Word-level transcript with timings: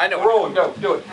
I 0.00 0.06
know. 0.06 0.24
Roll. 0.24 0.48
Go. 0.50 0.72
Do 0.74 0.94
it. 0.94 1.04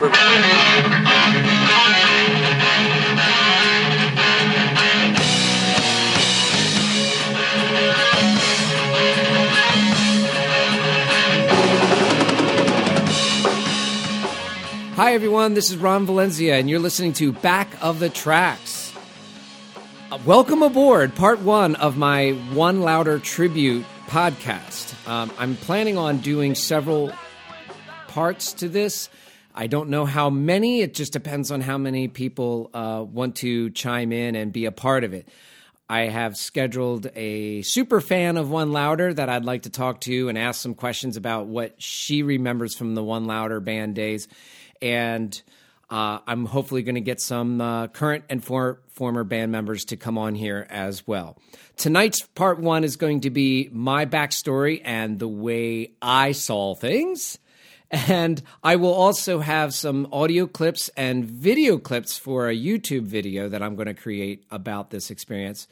Hi, 14.93 15.15
everyone. 15.15 15.55
This 15.55 15.71
is 15.71 15.77
Ron 15.77 16.05
Valencia, 16.05 16.53
and 16.55 16.69
you're 16.69 16.77
listening 16.77 17.13
to 17.13 17.31
Back 17.31 17.69
of 17.81 17.99
the 17.99 18.09
Tracks. 18.09 18.93
Uh, 20.11 20.19
welcome 20.27 20.61
aboard, 20.61 21.15
part 21.15 21.41
one 21.41 21.73
of 21.77 21.97
my 21.97 22.33
One 22.53 22.81
Louder 22.81 23.17
tribute 23.17 23.83
podcast. 24.05 24.93
Um, 25.09 25.31
I'm 25.39 25.55
planning 25.55 25.97
on 25.97 26.19
doing 26.19 26.53
several 26.53 27.11
parts 28.15 28.53
to 28.53 28.69
this. 28.69 29.09
I 29.53 29.67
don't 29.67 29.89
know 29.89 30.05
how 30.05 30.29
many, 30.29 30.79
it 30.79 30.93
just 30.93 31.11
depends 31.11 31.51
on 31.51 31.59
how 31.59 31.77
many 31.77 32.07
people 32.07 32.69
uh, 32.73 33.03
want 33.05 33.35
to 33.37 33.71
chime 33.71 34.13
in 34.13 34.37
and 34.37 34.53
be 34.53 34.63
a 34.63 34.71
part 34.71 35.03
of 35.03 35.13
it. 35.13 35.27
I 35.89 36.03
have 36.03 36.37
scheduled 36.37 37.07
a 37.13 37.61
super 37.63 37.99
fan 37.99 38.37
of 38.37 38.49
One 38.49 38.71
Louder 38.71 39.13
that 39.13 39.27
I'd 39.27 39.43
like 39.43 39.63
to 39.63 39.69
talk 39.69 39.99
to 40.01 40.29
and 40.29 40.37
ask 40.37 40.61
some 40.61 40.75
questions 40.75 41.17
about 41.17 41.47
what 41.47 41.81
she 41.81 42.23
remembers 42.23 42.73
from 42.73 42.95
the 42.95 43.03
One 43.03 43.25
Louder 43.25 43.59
band 43.59 43.95
days 43.95 44.29
and 44.81 45.41
uh, 45.89 46.19
I'm 46.25 46.45
hopefully 46.45 46.83
going 46.83 46.95
to 46.95 47.01
get 47.01 47.19
some 47.19 47.59
uh, 47.59 47.87
current 47.87 48.23
and 48.29 48.43
for- 48.43 48.79
former 48.87 49.25
band 49.25 49.51
members 49.51 49.85
to 49.85 49.97
come 49.97 50.17
on 50.17 50.35
here 50.35 50.65
as 50.69 51.05
well. 51.05 51.37
Tonight's 51.75 52.21
part 52.21 52.59
one 52.59 52.85
is 52.85 52.95
going 52.95 53.21
to 53.21 53.29
be 53.29 53.69
my 53.73 54.05
backstory 54.05 54.81
and 54.85 55.19
the 55.19 55.27
way 55.27 55.91
I 56.01 56.31
saw 56.31 56.75
things. 56.75 57.39
And 57.91 58.41
I 58.63 58.75
will 58.75 58.93
also 58.93 59.39
have 59.39 59.73
some 59.73 60.07
audio 60.11 60.47
clips 60.47 60.89
and 60.97 61.25
video 61.25 61.77
clips 61.77 62.17
for 62.17 62.49
a 62.49 62.55
YouTube 62.55 63.03
video 63.03 63.49
that 63.49 63.61
I'm 63.61 63.75
going 63.75 63.87
to 63.87 63.93
create 63.93 64.45
about 64.51 64.89
this 64.89 65.11
experience. 65.11 65.67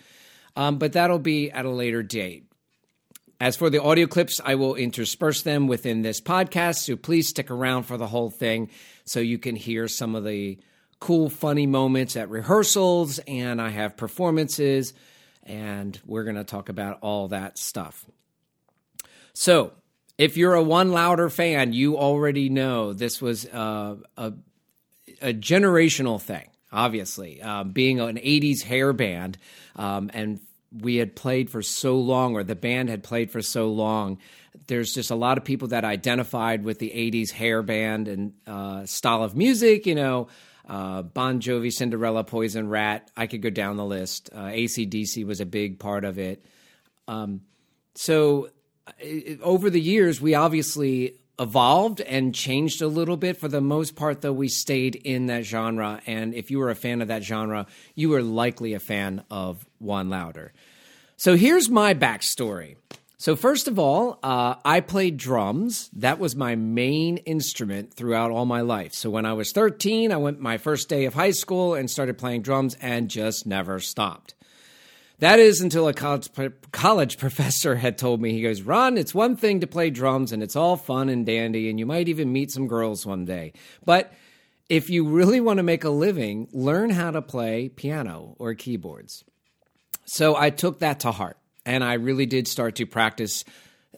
Um, 0.56 0.78
but 0.78 0.94
that'll 0.94 1.20
be 1.20 1.52
at 1.52 1.66
a 1.66 1.70
later 1.70 2.04
date. 2.04 2.46
As 3.40 3.58
for 3.58 3.70
the 3.70 3.82
audio 3.82 4.08
clips, 4.08 4.40
I 4.46 4.56
will 4.56 4.76
intersperse 4.76 5.42
them 5.42 5.68
within 5.68 6.02
this 6.02 6.22
podcast, 6.22 6.78
so 6.78 6.96
please 6.96 7.28
stick 7.28 7.52
around 7.52 7.84
for 7.84 7.98
the 7.98 8.08
whole 8.08 8.30
thing 8.30 8.70
so 9.04 9.20
you 9.20 9.38
can 9.38 9.56
hear 9.56 9.88
some 9.88 10.16
of 10.16 10.24
the 10.24 10.60
cool, 11.00 11.30
funny 11.30 11.68
moments 11.68 12.16
at 12.16 12.30
rehearsals, 12.30 13.20
and 13.28 13.62
I 13.62 13.68
have 13.70 13.98
performances, 13.98 14.94
and 15.44 16.00
we're 16.06 16.24
going 16.24 16.38
to 16.38 16.46
talk 16.46 16.70
about 16.70 17.00
all 17.02 17.28
that 17.30 17.58
stuff. 17.58 18.06
So, 19.34 19.74
if 20.18 20.38
you're 20.38 20.54
a 20.54 20.64
One 20.64 20.92
Louder 20.92 21.30
fan, 21.30 21.74
you 21.74 21.98
already 21.98 22.50
know 22.50 22.94
this 22.94 23.22
was 23.22 23.46
uh, 23.48 23.96
a, 24.18 24.34
a 25.22 25.34
generational 25.34 26.22
thing, 26.22 26.50
obviously. 26.72 27.42
Uh, 27.42 27.64
being 27.64 28.00
an 28.00 28.18
80s 28.18 28.64
hair 28.64 28.94
band 28.94 29.38
um, 29.76 30.12
and 30.14 30.40
we 30.82 30.96
had 30.96 31.16
played 31.16 31.50
for 31.50 31.62
so 31.62 31.98
long, 31.98 32.36
or 32.36 32.44
the 32.44 32.56
band 32.56 32.90
had 32.90 33.04
played 33.04 33.32
for 33.32 33.42
so 33.42 33.70
long. 33.70 34.18
There's 34.68 34.94
just 34.94 35.12
a 35.12 35.16
lot 35.16 35.38
of 35.38 35.44
people 35.44 35.70
that 35.70 35.84
identified 35.84 36.64
with 36.64 36.80
the 36.80 36.90
80s 36.90 37.32
hair 37.32 37.62
band 37.62 38.08
and 38.08 38.34
uh, 38.48 38.86
style 38.86 39.24
of 39.24 39.36
music, 39.36 39.86
you 39.86 39.96
know, 39.96 40.30
uh, 40.68 41.02
Bon 41.04 41.40
Jovi, 41.40 41.72
Cinderella, 41.72 42.24
Poison, 42.24 42.70
Ratt. 42.70 43.12
I 43.16 43.28
could 43.28 43.42
go 43.42 43.50
down 43.50 43.78
the 43.78 43.86
list. 43.86 44.30
Uh, 44.34 44.46
ACDC 44.46 45.26
was 45.26 45.42
a 45.42 45.46
big 45.46 45.80
part 45.80 46.06
of 46.06 46.18
it. 46.18 46.44
Um, 47.08 47.42
so 47.96 48.50
over 49.42 49.70
the 49.70 49.82
years, 49.82 50.20
we 50.22 50.36
obviously 50.36 51.20
evolved 51.40 52.02
and 52.02 52.34
changed 52.34 52.82
a 52.82 52.88
little 52.88 53.18
bit. 53.18 53.38
For 53.38 53.48
the 53.48 53.62
most 53.62 53.96
part, 53.96 54.22
though, 54.22 54.34
we 54.34 54.48
stayed 54.48 54.96
in 54.96 55.28
that 55.28 55.46
genre. 55.46 56.02
And 56.06 56.34
if 56.34 56.52
you 56.52 56.60
were 56.60 56.70
a 56.70 56.76
fan 56.76 57.02
of 57.02 57.08
that 57.08 57.24
genre, 57.24 57.66
you 57.96 58.10
were 58.10 58.22
likely 58.22 58.74
a 58.74 58.80
fan 58.80 59.24
of 59.32 59.66
One 59.80 60.10
Louder. 60.10 60.54
So 61.18 61.36
here's 61.36 61.70
my 61.70 61.94
backstory. 61.94 62.76
So, 63.18 63.38
first 63.38 63.70
of 63.70 63.80
all, 63.80 64.20
uh, 64.22 64.56
I 64.66 64.82
played 64.82 65.16
drums. 65.16 65.90
That 65.94 66.20
was 66.20 66.36
my 66.36 66.56
main 66.56 67.18
instrument 67.18 67.94
throughout 67.94 68.32
all 68.32 68.46
my 68.46 68.60
life. 68.60 68.94
So, 68.94 69.10
when 69.10 69.26
I 69.26 69.32
was 69.32 69.54
13, 69.54 70.12
I 70.12 70.18
went 70.18 70.42
my 70.42 70.58
first 70.58 70.90
day 70.90 71.06
of 71.06 71.14
high 71.14 71.32
school 71.32 71.74
and 71.74 71.90
started 71.90 72.18
playing 72.18 72.42
drums 72.42 72.76
and 72.82 73.10
just 73.10 73.48
never 73.48 73.80
stopped. 73.80 74.36
That 75.20 75.40
is 75.40 75.62
until 75.62 75.88
a 75.88 75.94
college, 75.94 76.30
college 76.72 77.18
professor 77.20 77.76
had 77.76 77.98
told 77.98 78.22
me, 78.22 78.32
he 78.32 78.42
goes, 78.42 78.62
Ron, 78.62 78.98
it's 78.98 79.14
one 79.14 79.36
thing 79.36 79.62
to 79.62 79.68
play 79.68 79.90
drums 79.90 80.32
and 80.32 80.44
it's 80.44 80.56
all 80.56 80.76
fun 80.76 81.10
and 81.10 81.26
dandy, 81.26 81.70
and 81.70 81.80
you 81.80 81.86
might 81.86 82.10
even 82.10 82.34
meet 82.34 82.52
some 82.52 82.68
girls 82.68 83.06
one 83.06 83.26
day. 83.26 83.54
But 83.86 84.14
if 84.70 84.90
you 84.90 85.08
really 85.08 85.40
want 85.40 85.58
to 85.58 85.64
make 85.64 85.84
a 85.84 85.90
living, 85.90 86.48
learn 86.52 86.90
how 86.90 87.12
to 87.12 87.22
play 87.22 87.70
piano 87.70 88.36
or 88.40 88.54
keyboards. 88.54 89.24
So 90.06 90.36
I 90.36 90.50
took 90.50 90.80
that 90.80 91.02
to 91.02 91.12
heart 91.12 91.38
and 91.66 91.84
I 91.84 91.94
really 91.94 92.26
did 92.26 92.48
start 92.48 92.76
to 92.76 92.86
practice 92.86 93.46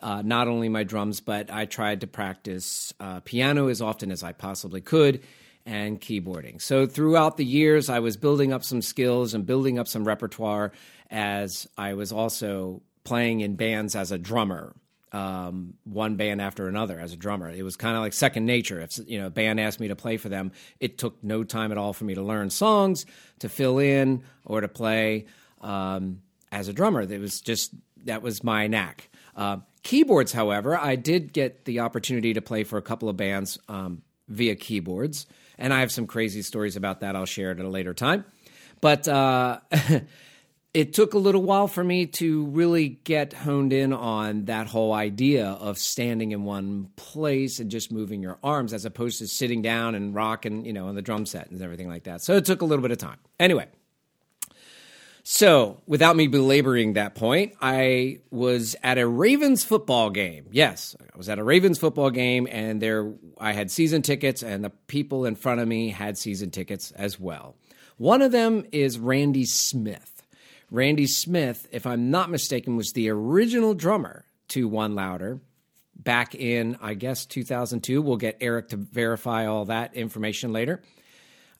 uh, 0.01 0.21
not 0.21 0.47
only 0.47 0.69
my 0.69 0.83
drums, 0.83 1.21
but 1.21 1.49
I 1.51 1.65
tried 1.65 2.01
to 2.01 2.07
practice 2.07 2.93
uh, 2.99 3.21
piano 3.21 3.69
as 3.69 3.81
often 3.81 4.11
as 4.11 4.23
I 4.23 4.33
possibly 4.33 4.81
could 4.81 5.23
and 5.65 5.99
keyboarding. 5.99 6.61
So 6.61 6.85
throughout 6.85 7.37
the 7.37 7.45
years, 7.45 7.89
I 7.89 7.99
was 7.99 8.17
building 8.17 8.53
up 8.53 8.63
some 8.63 8.81
skills 8.81 9.33
and 9.33 9.45
building 9.45 9.79
up 9.79 9.87
some 9.87 10.05
repertoire 10.05 10.71
as 11.09 11.67
I 11.77 11.93
was 11.93 12.11
also 12.11 12.81
playing 13.03 13.41
in 13.41 13.55
bands 13.55 13.95
as 13.95 14.11
a 14.11 14.17
drummer. 14.17 14.75
Um, 15.11 15.75
one 15.85 16.17
band 16.17 16.41
after 16.41 16.67
another 16.67 16.99
as 16.99 17.13
a 17.13 17.15
drummer. 17.15 17.49
It 17.49 17.63
was 17.63 17.77
kind 17.77 17.95
of 17.95 18.01
like 18.01 18.11
second 18.11 18.45
nature. 18.45 18.81
If 18.81 18.99
you 19.07 19.17
know 19.17 19.27
a 19.27 19.29
band 19.29 19.61
asked 19.61 19.79
me 19.79 19.87
to 19.87 19.95
play 19.95 20.17
for 20.17 20.27
them, 20.27 20.51
it 20.81 20.97
took 20.97 21.23
no 21.23 21.45
time 21.45 21.71
at 21.71 21.77
all 21.77 21.93
for 21.93 22.03
me 22.03 22.15
to 22.15 22.21
learn 22.21 22.49
songs, 22.49 23.05
to 23.39 23.47
fill 23.47 23.79
in, 23.79 24.23
or 24.43 24.59
to 24.59 24.67
play 24.67 25.27
um, 25.61 26.21
as 26.51 26.67
a 26.67 26.73
drummer. 26.73 27.01
It 27.01 27.21
was 27.21 27.39
just 27.39 27.73
that 28.03 28.21
was 28.21 28.43
my 28.43 28.67
knack. 28.67 29.09
Uh, 29.37 29.57
keyboards, 29.83 30.33
however, 30.33 30.77
I 30.77 30.97
did 30.97 31.31
get 31.31 31.63
the 31.63 31.79
opportunity 31.79 32.33
to 32.33 32.41
play 32.41 32.65
for 32.65 32.77
a 32.77 32.81
couple 32.81 33.07
of 33.07 33.15
bands 33.15 33.57
um, 33.69 34.01
via 34.27 34.55
keyboards, 34.55 35.27
and 35.57 35.73
I 35.73 35.79
have 35.79 35.93
some 35.93 36.07
crazy 36.07 36.41
stories 36.41 36.75
about 36.75 36.99
that. 37.01 37.15
I'll 37.15 37.25
share 37.25 37.51
it 37.51 37.59
at 37.59 37.65
a 37.65 37.69
later 37.69 37.93
time. 37.93 38.25
But 38.81 39.07
uh, 39.07 39.59
it 40.75 40.91
took 40.91 41.13
a 41.13 41.17
little 41.17 41.41
while 41.41 41.69
for 41.69 41.81
me 41.81 42.05
to 42.05 42.47
really 42.47 42.89
get 42.89 43.31
honed 43.31 43.71
in 43.71 43.93
on 43.93 44.43
that 44.45 44.67
whole 44.67 44.91
idea 44.91 45.47
of 45.47 45.77
standing 45.77 46.33
in 46.33 46.43
one 46.43 46.89
place 46.97 47.61
and 47.61 47.71
just 47.71 47.93
moving 47.93 48.21
your 48.21 48.37
arms 48.43 48.73
as 48.73 48.83
opposed 48.83 49.19
to 49.19 49.27
sitting 49.27 49.61
down 49.61 49.95
and 49.95 50.13
rocking, 50.13 50.65
you 50.65 50.73
know, 50.73 50.89
on 50.89 50.95
the 50.95 51.01
drum 51.01 51.25
set 51.25 51.49
and 51.49 51.61
everything 51.61 51.87
like 51.87 52.03
that. 52.03 52.21
So 52.21 52.35
it 52.35 52.43
took 52.43 52.61
a 52.61 52.65
little 52.65 52.81
bit 52.81 52.91
of 52.91 52.97
time. 52.97 53.19
Anyway, 53.39 53.67
so 55.23 55.81
without 55.87 56.17
me 56.17 56.27
belaboring 56.27 56.93
that 56.93 57.15
point, 57.15 57.53
I 57.61 58.19
was 58.29 58.75
at 58.83 58.97
a 58.97 59.07
Ravens 59.07 59.63
football 59.63 60.09
game. 60.09 60.47
Yes, 60.51 60.93
I 61.01 61.17
was 61.17 61.29
at 61.29 61.39
a 61.39 61.43
Ravens 61.43 61.79
football 61.79 62.09
game 62.09 62.49
and 62.51 62.81
there 62.81 63.13
I 63.37 63.53
had 63.53 63.71
season 63.71 64.01
tickets 64.01 64.43
and 64.43 64.61
the 64.61 64.71
people 64.87 65.25
in 65.25 65.37
front 65.37 65.61
of 65.61 65.69
me 65.69 65.87
had 65.91 66.17
season 66.17 66.51
tickets 66.51 66.91
as 66.91 67.17
well. 67.17 67.55
One 67.95 68.21
of 68.21 68.33
them 68.33 68.65
is 68.73 68.99
Randy 68.99 69.45
Smith. 69.45 70.14
Randy 70.71 71.07
Smith, 71.07 71.67
if 71.71 71.85
I'm 71.85 72.09
not 72.11 72.29
mistaken, 72.29 72.75
was 72.75 72.93
the 72.93 73.09
original 73.09 73.73
drummer 73.73 74.25
to 74.49 74.67
One 74.67 74.95
Louder 74.95 75.39
back 75.95 76.35
in, 76.35 76.77
I 76.81 76.93
guess, 76.93 77.25
2002. 77.25 78.01
We'll 78.01 78.17
get 78.17 78.37
Eric 78.41 78.69
to 78.69 78.77
verify 78.77 79.45
all 79.45 79.65
that 79.65 79.95
information 79.95 80.53
later. 80.53 80.81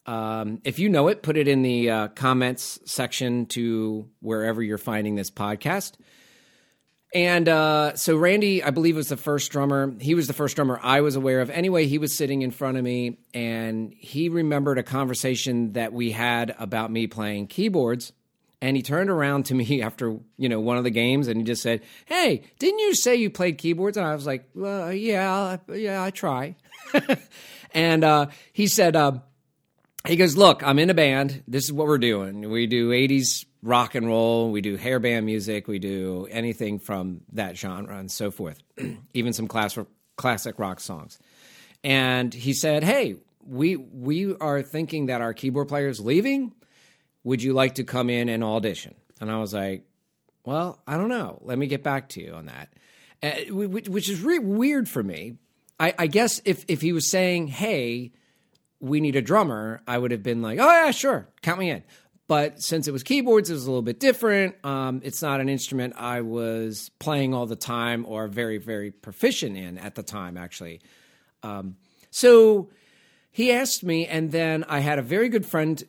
Um, 0.05 0.61
if 0.63 0.77
you 0.77 0.89
know 0.89 1.07
it, 1.07 1.23
put 1.23 1.37
it 1.37 1.47
in 1.47 1.61
the 1.61 1.89
uh, 1.89 2.07
comments 2.09 2.79
section 2.85 3.47
to 3.47 4.07
wherever 4.21 4.61
you're 4.61 4.77
finding 4.77 5.15
this 5.15 5.31
podcast. 5.31 5.93
And 7.13 7.47
uh, 7.47 7.95
so 7.95 8.17
Randy, 8.17 8.61
I 8.61 8.71
believe, 8.71 8.97
was 8.97 9.07
the 9.07 9.17
first 9.17 9.51
drummer. 9.51 9.93
He 9.99 10.15
was 10.15 10.27
the 10.27 10.33
first 10.33 10.57
drummer 10.57 10.79
I 10.83 11.01
was 11.01 11.15
aware 11.15 11.39
of. 11.39 11.49
Anyway, 11.49 11.87
he 11.87 11.97
was 11.97 12.15
sitting 12.15 12.41
in 12.41 12.51
front 12.51 12.77
of 12.77 12.83
me 12.83 13.19
and 13.33 13.93
he 13.97 14.27
remembered 14.29 14.77
a 14.77 14.83
conversation 14.83 15.73
that 15.73 15.93
we 15.93 16.11
had 16.11 16.53
about 16.59 16.91
me 16.91 17.07
playing 17.07 17.47
keyboards 17.47 18.11
and 18.61 18.75
he 18.75 18.83
turned 18.83 19.09
around 19.09 19.45
to 19.45 19.53
me 19.55 19.81
after 19.81 20.17
you 20.37 20.49
know 20.49 20.59
one 20.59 20.77
of 20.77 20.83
the 20.83 20.89
games 20.89 21.27
and 21.27 21.37
he 21.37 21.43
just 21.43 21.61
said 21.61 21.81
hey 22.05 22.43
didn't 22.59 22.79
you 22.79 22.93
say 22.93 23.15
you 23.15 23.29
played 23.29 23.57
keyboards? 23.57 23.97
And 23.97 24.05
i 24.05 24.13
was 24.13 24.25
like 24.25 24.49
well 24.53 24.91
yeah 24.93 25.57
yeah 25.73 26.03
i 26.03 26.11
try. 26.11 26.55
And 27.75 28.05
uh, 28.05 28.27
he 28.53 28.67
said 28.67 28.95
uh, 28.95 29.19
he 30.07 30.15
goes 30.15 30.37
look 30.37 30.63
i'm 30.63 30.79
in 30.79 30.89
a 30.89 30.93
band. 30.93 31.43
This 31.47 31.65
is 31.65 31.73
what 31.73 31.87
we're 31.87 31.97
doing. 31.97 32.49
We 32.49 32.67
do 32.67 32.91
80s 32.91 33.45
rock 33.61 33.95
and 33.95 34.07
roll. 34.07 34.49
We 34.51 34.61
do 34.61 34.77
hair 34.77 34.99
band 34.99 35.25
music. 35.25 35.67
We 35.67 35.79
do 35.79 36.25
anything 36.31 36.79
from 36.79 37.21
that 37.33 37.57
genre 37.57 37.97
and 37.97 38.09
so 38.09 38.31
forth. 38.31 38.61
Even 39.13 39.33
some 39.33 39.47
class- 39.49 39.77
classic 40.15 40.57
rock 40.57 40.79
songs. 40.79 41.19
And 41.83 42.33
he 42.33 42.53
said 42.53 42.83
hey 42.83 43.17
we 43.45 43.75
we 43.75 44.35
are 44.37 44.61
thinking 44.61 45.07
that 45.07 45.19
our 45.21 45.33
keyboard 45.33 45.67
player 45.67 45.89
is 45.89 45.99
leaving 45.99 46.53
would 47.25 47.43
you 47.43 47.51
like 47.51 47.75
to 47.75 47.83
come 47.83 48.09
in 48.09 48.29
and 48.29 48.41
audition? 48.41 48.95
And 49.19 49.29
I 49.29 49.39
was 49.39 49.53
like, 49.53 49.85
Well, 50.45 50.79
I 50.87 50.95
don't 50.95 51.09
know. 51.09 51.39
Let 51.41 51.57
me 51.57 51.67
get 51.67 51.83
back 51.83 52.07
to 52.09 52.21
you 52.21 52.31
on 52.31 52.45
that. 52.45 52.69
Uh, 53.21 53.53
which 53.53 54.09
is 54.09 54.21
really 54.21 54.39
weird 54.39 54.87
for 54.87 55.03
me 55.03 55.37
I, 55.79 55.93
I 55.97 56.07
guess 56.07 56.41
if 56.45 56.65
if 56.67 56.81
he 56.81 56.93
was 56.93 57.09
saying, 57.09 57.47
"Hey, 57.47 58.11
we 58.79 59.01
need 59.01 59.15
a 59.15 59.21
drummer," 59.21 59.81
I 59.87 59.97
would 59.97 60.11
have 60.11 60.23
been 60.23 60.41
like, 60.41 60.59
"Oh 60.59 60.67
yeah, 60.67 60.91
sure, 60.91 61.27
count 61.41 61.59
me 61.59 61.69
in." 61.69 61.83
But 62.27 62.61
since 62.61 62.87
it 62.87 62.91
was 62.91 63.03
keyboards, 63.03 63.49
it 63.51 63.53
was 63.53 63.65
a 63.65 63.69
little 63.69 63.83
bit 63.83 63.99
different. 63.99 64.55
Um, 64.65 65.01
it's 65.03 65.21
not 65.21 65.41
an 65.41 65.49
instrument 65.49 65.93
I 65.95 66.21
was 66.21 66.89
playing 66.97 67.35
all 67.35 67.45
the 67.45 67.55
time 67.55 68.03
or 68.07 68.27
very, 68.27 68.57
very 68.57 68.89
proficient 68.89 69.55
in 69.55 69.77
at 69.77 69.93
the 69.93 70.01
time, 70.01 70.35
actually. 70.35 70.81
Um, 71.43 71.75
so 72.09 72.71
he 73.29 73.51
asked 73.51 73.83
me, 73.83 74.07
and 74.07 74.31
then 74.31 74.63
I 74.67 74.79
had 74.79 74.97
a 74.97 75.03
very 75.03 75.29
good 75.29 75.45
friend. 75.45 75.83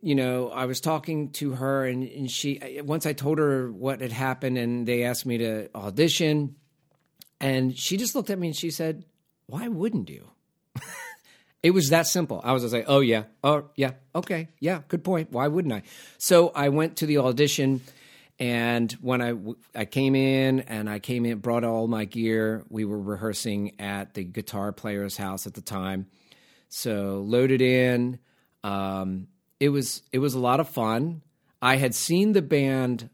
You 0.00 0.14
know, 0.14 0.50
I 0.50 0.66
was 0.66 0.80
talking 0.80 1.30
to 1.32 1.52
her, 1.52 1.84
and, 1.84 2.02
and 2.04 2.30
she, 2.30 2.80
once 2.84 3.06
I 3.06 3.12
told 3.12 3.38
her 3.38 3.70
what 3.70 4.00
had 4.00 4.12
happened, 4.12 4.58
and 4.58 4.86
they 4.86 5.04
asked 5.04 5.26
me 5.26 5.38
to 5.38 5.68
audition, 5.74 6.56
and 7.40 7.76
she 7.76 7.96
just 7.96 8.14
looked 8.14 8.30
at 8.30 8.38
me 8.38 8.48
and 8.48 8.56
she 8.56 8.70
said, 8.70 9.04
Why 9.46 9.68
wouldn't 9.68 10.10
you? 10.10 10.28
It 11.62 11.72
was 11.72 11.90
that 11.90 12.06
simple. 12.06 12.40
I 12.44 12.52
was 12.52 12.62
just 12.62 12.72
like, 12.72 12.84
oh, 12.86 13.00
yeah, 13.00 13.24
oh, 13.42 13.64
yeah, 13.74 13.92
okay, 14.14 14.48
yeah, 14.60 14.82
good 14.86 15.02
point. 15.02 15.32
Why 15.32 15.48
wouldn't 15.48 15.74
I? 15.74 15.82
So 16.16 16.50
I 16.54 16.68
went 16.68 16.98
to 16.98 17.06
the 17.06 17.18
audition, 17.18 17.80
and 18.38 18.92
when 19.00 19.20
I, 19.20 19.34
I 19.74 19.84
came 19.84 20.14
in 20.14 20.60
and 20.60 20.88
I 20.88 21.00
came 21.00 21.26
in, 21.26 21.38
brought 21.38 21.64
all 21.64 21.88
my 21.88 22.04
gear, 22.04 22.64
we 22.68 22.84
were 22.84 23.00
rehearsing 23.00 23.72
at 23.80 24.14
the 24.14 24.22
guitar 24.22 24.70
player's 24.70 25.16
house 25.16 25.48
at 25.48 25.54
the 25.54 25.60
time. 25.60 26.06
So 26.68 27.24
loaded 27.26 27.60
in. 27.60 28.20
Um, 28.62 29.26
it 29.60 29.70
was 29.70 30.02
it 30.12 30.18
was 30.18 30.34
a 30.34 30.38
lot 30.38 30.60
of 30.60 30.68
fun. 30.68 31.22
I 31.60 31.76
had 31.76 31.94
seen 31.94 32.32
the 32.32 32.42
band, 32.42 33.10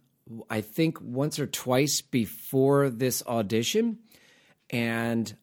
I 0.50 0.60
think 0.60 1.00
once 1.00 1.38
or 1.38 1.46
twice 1.46 2.00
before 2.02 2.90
this 2.90 3.22
audition, 3.26 3.98
and 4.70 5.34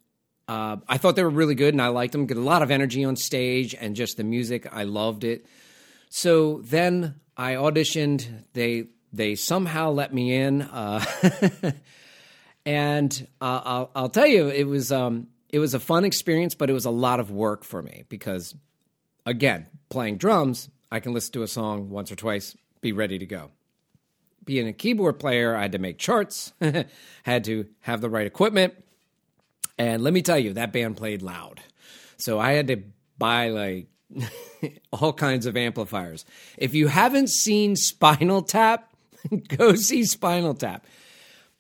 uh, 0.48 0.78
I 0.88 0.98
thought 0.98 1.16
they 1.16 1.24
were 1.24 1.30
really 1.30 1.56
good 1.56 1.74
and 1.74 1.82
I 1.82 1.88
liked 1.88 2.12
them. 2.12 2.26
Get 2.26 2.38
a 2.38 2.42
lot 2.42 2.62
of 2.62 2.72
energy 2.72 3.04
on 3.04 3.16
stage 3.16 3.74
and 3.74 3.96
just 3.96 4.18
the 4.18 4.24
music. 4.24 4.68
I 4.72 4.84
loved 4.84 5.24
it. 5.24 5.46
So 6.10 6.62
then 6.64 7.16
I 7.38 7.54
auditioned. 7.54 8.28
They 8.54 8.88
they 9.14 9.36
somehow 9.36 9.92
let 9.92 10.14
me 10.14 10.34
in, 10.34 10.62
uh, 10.62 11.04
and 12.66 13.28
uh, 13.42 13.62
I'll, 13.64 13.92
I'll 13.96 14.10
tell 14.10 14.28
you, 14.28 14.48
it 14.48 14.66
was 14.66 14.92
um, 14.92 15.28
it 15.50 15.60
was 15.60 15.74
a 15.74 15.80
fun 15.80 16.06
experience, 16.06 16.56
but 16.56 16.70
it 16.70 16.74
was 16.74 16.86
a 16.86 16.92
lot 16.92 17.20
of 17.20 17.32
work 17.32 17.64
for 17.64 17.82
me 17.82 18.04
because, 18.10 18.56
again, 19.26 19.68
playing 19.90 20.18
drums, 20.18 20.70
I 20.92 21.00
can 21.00 21.14
listen 21.14 21.34
to 21.34 21.44
a 21.44 21.48
song 21.48 21.90
once 21.90 22.12
or 22.12 22.16
twice, 22.16 22.56
be 22.82 22.92
ready 22.92 23.18
to 23.20 23.26
go. 23.26 23.52
Being 24.44 24.68
a 24.68 24.74
keyboard 24.74 25.20
player, 25.20 25.56
I 25.56 25.62
had 25.62 25.72
to 25.74 25.80
make 25.80 25.98
charts, 25.98 26.52
had 27.24 27.44
to 27.46 27.68
have 27.82 28.02
the 28.02 28.10
right 28.10 28.28
equipment 28.28 28.74
and 29.82 30.04
let 30.04 30.14
me 30.14 30.22
tell 30.22 30.38
you, 30.38 30.54
that 30.54 30.72
band 30.72 30.96
played 30.96 31.24
loud. 31.24 31.60
So 32.18 32.40
I 32.40 32.52
had 32.52 32.68
to 32.68 32.84
buy 33.18 33.50
like 33.50 33.88
all 34.94 35.12
kinds 35.12 35.48
of 35.48 35.58
amplifiers. 35.58 36.24
If 36.56 36.76
you 36.76 36.88
haven't 36.88 37.30
seen 37.30 37.76
Spinal 37.76 38.44
Tap, 38.44 38.94
go 39.58 39.74
see 39.74 40.04
Spinal 40.04 40.54
Tap. 40.54 40.86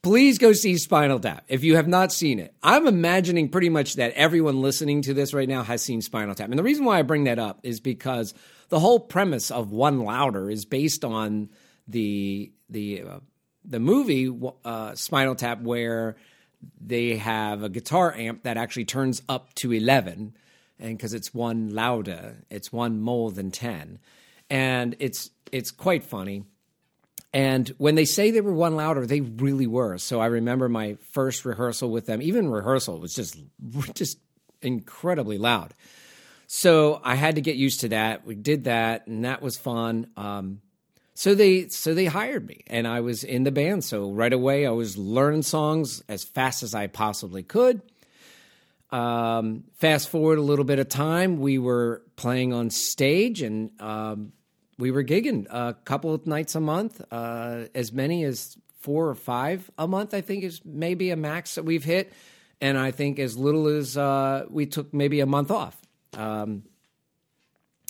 Please 0.03 0.37
go 0.37 0.53
see 0.53 0.77
Spinal 0.77 1.19
Tap 1.19 1.45
if 1.47 1.63
you 1.63 1.77
have 1.77 1.87
not 1.87 2.11
seen 2.11 2.37
it. 2.37 2.53
I'm 2.61 2.85
imagining 2.85 3.49
pretty 3.49 3.69
much 3.69 3.95
that 3.95 4.13
everyone 4.13 4.61
listening 4.61 5.01
to 5.03 5.15
this 5.15 5.33
right 5.33 5.49
now 5.49 5.63
has 5.63 5.81
seen 5.81 6.03
Spinal 6.03 6.35
Tap. 6.35 6.49
And 6.49 6.59
the 6.59 6.63
reason 6.63 6.85
why 6.85 6.99
I 6.99 7.01
bring 7.01 7.23
that 7.23 7.39
up 7.39 7.61
is 7.63 7.79
because 7.79 8.35
the 8.71 8.79
whole 8.79 9.01
premise 9.01 9.51
of 9.51 9.71
One 9.71 9.99
Louder 9.99 10.49
is 10.49 10.63
based 10.63 11.03
on 11.03 11.49
the 11.87 12.51
the 12.69 13.03
uh, 13.03 13.19
the 13.65 13.81
movie 13.81 14.33
uh, 14.63 14.95
Spinal 14.95 15.35
Tap, 15.35 15.61
where 15.61 16.15
they 16.79 17.17
have 17.17 17.63
a 17.63 17.69
guitar 17.69 18.15
amp 18.15 18.43
that 18.43 18.55
actually 18.55 18.85
turns 18.85 19.21
up 19.27 19.53
to 19.55 19.73
11 19.73 20.35
and 20.79 20.97
because 20.97 21.13
it's 21.13 21.33
one 21.33 21.73
louder 21.73 22.37
it's 22.51 22.71
one 22.71 23.01
more 23.01 23.31
than 23.31 23.49
10 23.49 23.97
and 24.49 24.95
it's 24.99 25.31
it's 25.51 25.71
quite 25.71 26.03
funny. 26.03 26.43
And 27.33 27.67
when 27.77 27.95
they 27.95 28.05
say 28.05 28.31
they 28.31 28.41
were 28.41 28.53
one 28.53 28.75
louder 28.75 29.05
they 29.05 29.21
really 29.21 29.67
were. 29.67 29.97
So 29.97 30.21
i 30.21 30.27
remember 30.27 30.69
my 30.69 30.97
first 31.11 31.43
rehearsal 31.43 31.89
with 31.89 32.05
them. 32.05 32.21
Even 32.21 32.49
rehearsal 32.49 32.99
was 32.99 33.13
just 33.13 33.37
just 33.95 34.17
incredibly 34.61 35.37
loud 35.37 35.73
so 36.53 36.99
i 37.03 37.15
had 37.15 37.35
to 37.35 37.41
get 37.41 37.55
used 37.55 37.79
to 37.79 37.89
that 37.89 38.25
we 38.25 38.35
did 38.35 38.65
that 38.65 39.07
and 39.07 39.23
that 39.23 39.41
was 39.41 39.57
fun 39.57 40.07
um, 40.17 40.61
so 41.13 41.35
they 41.35 41.67
so 41.67 41.93
they 41.93 42.05
hired 42.05 42.47
me 42.47 42.63
and 42.65 42.87
I 42.87 43.01
was 43.01 43.23
in 43.23 43.43
the 43.43 43.51
band. 43.51 43.83
So 43.83 44.11
right 44.11 44.33
away 44.33 44.65
I 44.65 44.71
was 44.71 44.97
learning 44.97 45.43
songs 45.43 46.01
as 46.09 46.23
fast 46.23 46.63
as 46.63 46.73
I 46.73 46.87
possibly 46.87 47.43
could. 47.43 47.83
Um, 48.89 49.65
fast 49.75 50.09
forward 50.09 50.39
a 50.39 50.41
little 50.41 50.65
bit 50.65 50.79
of 50.79 50.89
time, 50.89 51.39
we 51.39 51.59
were 51.59 52.01
playing 52.15 52.53
on 52.53 52.71
stage 52.71 53.41
and 53.41 53.69
um, 53.79 54.33
we 54.79 54.89
were 54.89 55.03
gigging 55.03 55.45
a 55.49 55.75
couple 55.85 56.13
of 56.13 56.25
nights 56.25 56.55
a 56.55 56.59
month, 56.59 57.01
uh, 57.11 57.65
as 57.75 57.93
many 57.93 58.23
as 58.23 58.57
four 58.79 59.07
or 59.07 59.15
five 59.15 59.69
a 59.77 59.87
month. 59.87 60.13
I 60.13 60.21
think 60.21 60.43
is 60.43 60.61
maybe 60.65 61.11
a 61.11 61.15
max 61.15 61.55
that 61.55 61.63
we've 61.63 61.83
hit, 61.83 62.11
and 62.59 62.77
I 62.77 62.91
think 62.91 63.19
as 63.19 63.37
little 63.37 63.67
as 63.67 63.95
uh, 63.95 64.45
we 64.49 64.65
took 64.65 64.93
maybe 64.93 65.19
a 65.19 65.25
month 65.25 65.51
off. 65.51 65.80
Um, 66.17 66.63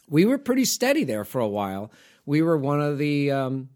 we 0.09 0.25
were 0.25 0.37
pretty 0.37 0.65
steady 0.65 1.03
there 1.03 1.23
for 1.23 1.39
a 1.39 1.47
while 1.47 1.91
we 2.25 2.41
were 2.41 2.57
one 2.57 2.81
of 2.81 2.97
the, 2.97 3.31
um, 3.31 3.69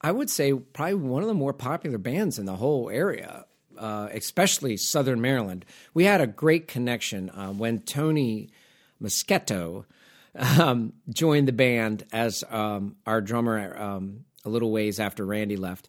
I 0.00 0.12
would 0.12 0.30
say, 0.30 0.52
probably 0.52 0.94
one 0.94 1.22
of 1.22 1.28
the 1.28 1.34
more 1.34 1.52
popular 1.52 1.98
bands 1.98 2.38
in 2.38 2.46
the 2.46 2.56
whole 2.56 2.90
area, 2.90 3.46
uh, 3.78 4.08
especially 4.12 4.76
Southern 4.76 5.20
Maryland. 5.20 5.64
We 5.94 6.04
had 6.04 6.20
a 6.20 6.26
great 6.26 6.68
connection 6.68 7.30
uh, 7.30 7.48
when 7.48 7.80
Tony 7.80 8.50
Moschetto 9.02 9.86
um, 10.58 10.92
joined 11.08 11.48
the 11.48 11.52
band 11.52 12.04
as 12.12 12.44
um, 12.50 12.96
our 13.06 13.20
drummer 13.20 13.76
um, 13.76 14.24
a 14.44 14.48
little 14.48 14.70
ways 14.70 15.00
after 15.00 15.24
Randy 15.24 15.56
left. 15.56 15.88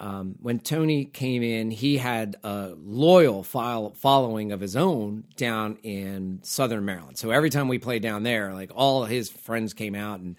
Um, 0.00 0.36
when 0.40 0.60
Tony 0.60 1.04
came 1.04 1.42
in, 1.42 1.70
he 1.70 1.98
had 1.98 2.36
a 2.42 2.72
loyal 2.74 3.42
file, 3.42 3.90
following 3.90 4.50
of 4.50 4.58
his 4.58 4.74
own 4.74 5.24
down 5.36 5.76
in 5.82 6.40
Southern 6.42 6.86
Maryland. 6.86 7.18
So 7.18 7.30
every 7.30 7.50
time 7.50 7.68
we 7.68 7.78
played 7.78 8.00
down 8.00 8.22
there, 8.22 8.54
like 8.54 8.72
all 8.74 9.04
his 9.04 9.28
friends 9.28 9.74
came 9.74 9.94
out 9.94 10.20
and 10.20 10.36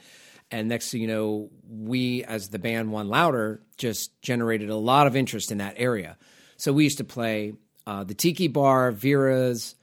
and 0.50 0.68
next 0.68 0.92
thing 0.92 1.02
you 1.02 1.08
know, 1.08 1.50
we 1.70 2.26
as 2.26 2.50
the 2.50 2.60
band 2.60 2.92
One 2.92 3.08
Louder 3.08 3.62
just 3.78 4.20
generated 4.22 4.70
a 4.70 4.76
lot 4.76 5.08
of 5.08 5.16
interest 5.16 5.52
in 5.52 5.60
that 5.60 5.76
area. 5.78 6.18
So 6.58 6.74
we 6.74 6.84
used 6.84 6.98
to 6.98 7.06
play 7.06 7.54
uh, 7.88 8.04
the 8.04 8.16
Tiki 8.16 8.48
Bar, 8.48 8.92
Vera's. 8.92 9.76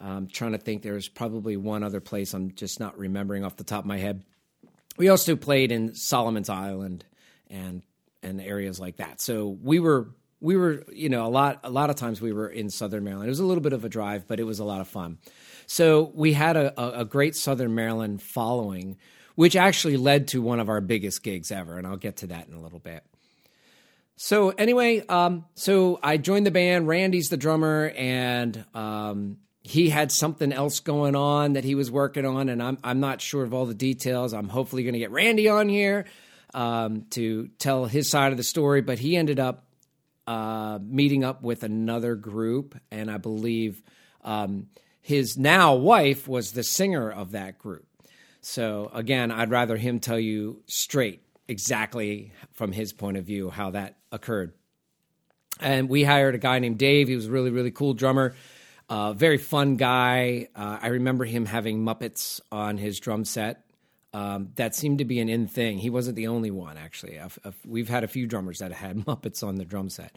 I'm 0.00 0.26
trying 0.26 0.52
to 0.52 0.58
think. 0.58 0.82
There's 0.82 1.08
probably 1.08 1.56
one 1.56 1.82
other 1.82 2.00
place 2.00 2.34
I'm 2.34 2.52
just 2.52 2.80
not 2.80 2.98
remembering 2.98 3.44
off 3.44 3.56
the 3.56 3.64
top 3.64 3.84
of 3.84 3.86
my 3.86 3.98
head. 3.98 4.22
We 4.98 5.08
also 5.08 5.36
played 5.36 5.72
in 5.72 5.94
Solomon's 5.94 6.50
Island 6.50 7.04
and 7.48 7.82
and 8.22 8.40
areas 8.40 8.78
like 8.80 8.96
that. 8.96 9.20
So 9.20 9.48
we 9.62 9.80
were 9.80 10.10
we 10.40 10.56
were 10.56 10.84
you 10.92 11.08
know 11.08 11.26
a 11.26 11.28
lot 11.28 11.60
a 11.64 11.70
lot 11.70 11.90
of 11.90 11.96
times 11.96 12.20
we 12.20 12.32
were 12.32 12.48
in 12.48 12.70
Southern 12.70 13.04
Maryland. 13.04 13.28
It 13.28 13.30
was 13.30 13.40
a 13.40 13.46
little 13.46 13.62
bit 13.62 13.72
of 13.72 13.84
a 13.84 13.88
drive, 13.88 14.26
but 14.26 14.40
it 14.40 14.44
was 14.44 14.58
a 14.58 14.64
lot 14.64 14.80
of 14.80 14.88
fun. 14.88 15.18
So 15.66 16.10
we 16.14 16.32
had 16.32 16.56
a, 16.56 17.00
a, 17.00 17.04
great 17.04 17.36
Southern 17.36 17.76
Maryland 17.76 18.20
following 18.20 18.96
which 19.40 19.56
actually 19.56 19.96
led 19.96 20.28
to 20.28 20.42
one 20.42 20.60
of 20.60 20.68
our 20.68 20.82
biggest 20.82 21.22
gigs 21.22 21.50
ever. 21.50 21.78
And 21.78 21.86
I'll 21.86 21.96
get 21.96 22.18
to 22.18 22.26
that 22.26 22.48
in 22.48 22.52
a 22.52 22.60
little 22.60 22.78
bit. 22.78 23.02
So, 24.16 24.50
anyway, 24.50 25.02
um, 25.06 25.46
so 25.54 25.98
I 26.02 26.18
joined 26.18 26.44
the 26.44 26.50
band. 26.50 26.86
Randy's 26.86 27.28
the 27.28 27.38
drummer, 27.38 27.90
and 27.96 28.66
um, 28.74 29.38
he 29.62 29.88
had 29.88 30.12
something 30.12 30.52
else 30.52 30.80
going 30.80 31.16
on 31.16 31.54
that 31.54 31.64
he 31.64 31.74
was 31.74 31.90
working 31.90 32.26
on, 32.26 32.50
and 32.50 32.62
I'm 32.62 32.76
I'm 32.84 33.00
not 33.00 33.22
sure 33.22 33.42
of 33.42 33.54
all 33.54 33.64
the 33.64 33.72
details. 33.72 34.34
I'm 34.34 34.50
hopefully 34.50 34.82
going 34.82 34.92
to 34.92 34.98
get 34.98 35.10
Randy 35.10 35.48
on 35.48 35.70
here 35.70 36.04
um, 36.54 37.06
to 37.10 37.48
tell 37.58 37.84
his 37.86 38.10
side 38.10 38.32
of 38.32 38.38
the 38.38 38.44
story, 38.44 38.80
but 38.80 38.98
he 38.98 39.16
ended 39.16 39.38
up 39.38 39.66
uh, 40.26 40.78
meeting 40.82 41.24
up 41.24 41.42
with 41.42 41.62
another 41.62 42.14
group, 42.14 42.76
and 42.90 43.10
I 43.10 43.18
believe 43.18 43.82
um, 44.22 44.68
his 45.00 45.36
now 45.36 45.74
wife 45.74 46.28
was 46.28 46.52
the 46.52 46.62
singer 46.62 47.10
of 47.10 47.32
that 47.32 47.58
group. 47.58 47.86
So 48.40 48.90
again, 48.94 49.30
I'd 49.30 49.50
rather 49.50 49.76
him 49.76 50.00
tell 50.00 50.18
you 50.18 50.62
straight 50.66 51.22
exactly 51.48 52.32
from 52.52 52.72
his 52.72 52.92
point 52.92 53.16
of 53.16 53.24
view 53.24 53.50
how 53.50 53.70
that 53.70 53.96
occurred. 54.12 54.52
And 55.58 55.88
we 55.88 56.04
hired 56.04 56.34
a 56.34 56.38
guy 56.38 56.58
named 56.58 56.78
Dave. 56.78 57.08
He 57.08 57.16
was 57.16 57.26
a 57.26 57.30
really, 57.30 57.50
really 57.50 57.70
cool 57.70 57.92
drummer, 57.92 58.34
uh, 58.88 59.12
very 59.12 59.36
fun 59.36 59.76
guy. 59.76 60.48
Uh, 60.54 60.78
I 60.80 60.88
remember 60.88 61.24
him 61.24 61.44
having 61.44 61.84
Muppets 61.84 62.40
on 62.50 62.78
his 62.78 62.98
drum 63.00 63.24
set. 63.24 63.64
Um, 64.12 64.50
that 64.56 64.74
seemed 64.74 64.98
to 64.98 65.04
be 65.04 65.20
an 65.20 65.28
in 65.28 65.46
thing. 65.46 65.78
He 65.78 65.90
wasn't 65.90 66.16
the 66.16 66.26
only 66.26 66.50
one, 66.50 66.76
actually. 66.76 67.20
I've, 67.20 67.38
I've, 67.44 67.56
we've 67.64 67.88
had 67.88 68.02
a 68.02 68.08
few 68.08 68.26
drummers 68.26 68.58
that 68.58 68.72
had 68.72 68.96
Muppets 69.06 69.46
on 69.46 69.56
the 69.56 69.64
drum 69.64 69.88
set. 69.88 70.16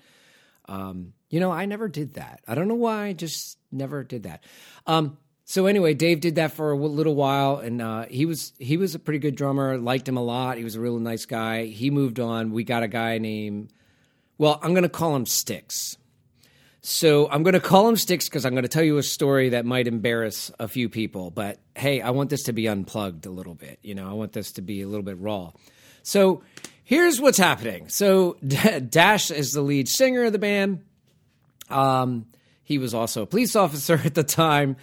Um, 0.65 1.13
you 1.29 1.39
know, 1.39 1.51
I 1.51 1.65
never 1.65 1.87
did 1.87 2.15
that. 2.15 2.41
I 2.47 2.55
don't 2.55 2.67
know 2.67 2.75
why. 2.75 3.07
I 3.07 3.13
just 3.13 3.57
never 3.71 4.03
did 4.03 4.23
that. 4.23 4.43
Um, 4.87 5.17
so 5.45 5.65
anyway, 5.65 5.93
Dave 5.93 6.21
did 6.21 6.35
that 6.35 6.53
for 6.53 6.71
a 6.71 6.77
little 6.77 7.15
while, 7.15 7.57
and 7.57 7.81
uh, 7.81 8.05
he 8.05 8.25
was 8.25 8.53
he 8.59 8.77
was 8.77 8.95
a 8.95 8.99
pretty 8.99 9.19
good 9.19 9.35
drummer. 9.35 9.77
Liked 9.77 10.07
him 10.07 10.15
a 10.15 10.23
lot. 10.23 10.57
He 10.57 10.63
was 10.63 10.75
a 10.75 10.79
really 10.79 11.01
nice 11.01 11.25
guy. 11.25 11.65
He 11.65 11.89
moved 11.91 12.19
on. 12.19 12.51
We 12.51 12.63
got 12.63 12.81
a 12.81 12.87
guy 12.87 13.17
named, 13.17 13.73
well, 14.37 14.57
I'm 14.63 14.71
going 14.71 14.83
to 14.83 14.89
call 14.89 15.15
him 15.15 15.25
Sticks. 15.25 15.97
So 16.85 17.29
I'm 17.29 17.43
going 17.43 17.53
to 17.53 17.61
call 17.61 17.87
him 17.87 17.95
Sticks 17.95 18.27
because 18.27 18.45
I'm 18.45 18.51
going 18.51 18.63
to 18.63 18.69
tell 18.69 18.83
you 18.83 18.97
a 18.97 19.03
story 19.03 19.49
that 19.49 19.65
might 19.65 19.87
embarrass 19.87 20.51
a 20.59 20.67
few 20.67 20.89
people. 20.89 21.31
But 21.31 21.59
hey, 21.75 22.01
I 22.01 22.09
want 22.09 22.29
this 22.29 22.43
to 22.43 22.53
be 22.53 22.67
unplugged 22.67 23.25
a 23.25 23.29
little 23.29 23.55
bit. 23.55 23.79
You 23.81 23.95
know, 23.95 24.09
I 24.09 24.11
want 24.11 24.33
this 24.33 24.51
to 24.53 24.61
be 24.61 24.81
a 24.81 24.87
little 24.87 25.03
bit 25.03 25.17
raw. 25.17 25.53
So 26.03 26.43
here's 26.83 27.21
what's 27.21 27.37
happening. 27.37 27.87
So 27.87 28.33
Dash 28.89 29.31
is 29.31 29.53
the 29.53 29.61
lead 29.61 29.87
singer 29.87 30.25
of 30.25 30.33
the 30.33 30.39
band. 30.39 30.83
Um, 31.69 32.25
he 32.63 32.77
was 32.77 32.93
also 32.93 33.21
a 33.21 33.25
police 33.25 33.55
officer 33.55 34.01
at 34.03 34.13
the 34.13 34.23
time, 34.23 34.75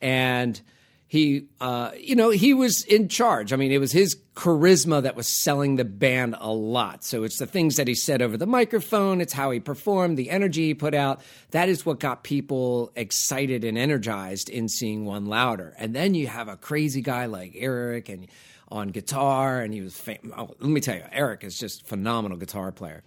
and 0.00 0.60
he, 1.06 1.46
uh, 1.60 1.92
you 1.96 2.16
know, 2.16 2.30
he 2.30 2.52
was 2.52 2.82
in 2.84 3.08
charge. 3.08 3.52
I 3.52 3.56
mean, 3.56 3.70
it 3.70 3.78
was 3.78 3.92
his 3.92 4.16
charisma 4.34 5.02
that 5.02 5.14
was 5.14 5.28
selling 5.28 5.76
the 5.76 5.84
band 5.84 6.34
a 6.40 6.52
lot. 6.52 7.04
So 7.04 7.22
it's 7.22 7.38
the 7.38 7.46
things 7.46 7.76
that 7.76 7.86
he 7.86 7.94
said 7.94 8.20
over 8.20 8.36
the 8.36 8.46
microphone, 8.46 9.20
it's 9.20 9.32
how 9.32 9.52
he 9.52 9.60
performed, 9.60 10.16
the 10.16 10.30
energy 10.30 10.66
he 10.66 10.74
put 10.74 10.94
out. 10.94 11.20
That 11.52 11.68
is 11.68 11.86
what 11.86 12.00
got 12.00 12.24
people 12.24 12.92
excited 12.96 13.62
and 13.62 13.78
energized 13.78 14.48
in 14.48 14.68
seeing 14.68 15.04
One 15.04 15.26
Louder. 15.26 15.74
And 15.78 15.94
then 15.94 16.14
you 16.14 16.26
have 16.26 16.48
a 16.48 16.56
crazy 16.56 17.00
guy 17.00 17.26
like 17.26 17.52
Eric 17.54 18.08
and 18.08 18.26
on 18.68 18.88
guitar, 18.88 19.60
and 19.60 19.72
he 19.72 19.82
was 19.82 19.96
fam- 19.96 20.32
oh, 20.36 20.50
let 20.58 20.70
me 20.70 20.80
tell 20.80 20.96
you, 20.96 21.04
Eric 21.12 21.44
is 21.44 21.56
just 21.56 21.86
phenomenal 21.86 22.36
guitar 22.36 22.72
player. 22.72 23.04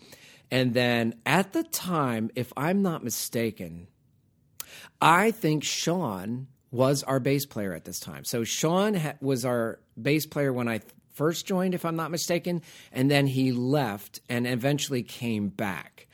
And 0.50 0.74
then 0.74 1.16
at 1.26 1.52
the 1.52 1.64
time, 1.64 2.30
if 2.36 2.54
I'm 2.56 2.82
not 2.82 3.04
mistaken, 3.04 3.88
I 5.02 5.32
think 5.32 5.66
Sean 5.66 6.48
was 6.72 7.04
our 7.04 7.20
bass 7.20 7.46
player 7.46 7.74
at 7.74 7.86
this 7.86 8.00
time. 8.00 8.24
So 8.24 8.44
Sean 8.44 8.94
ha- 8.94 9.16
was 9.20 9.44
our 9.44 9.80
bass 10.02 10.26
player 10.26 10.54
when 10.54 10.68
I 10.68 10.80
first 11.18 11.46
joined, 11.46 11.74
if 11.74 11.84
I'm 11.84 11.96
not 11.96 12.12
mistaken, 12.12 12.62
and 12.92 13.12
then 13.12 13.28
he 13.28 13.52
left 13.52 14.22
and 14.30 14.48
eventually 14.48 15.04
came 15.04 15.50
back. 15.50 16.08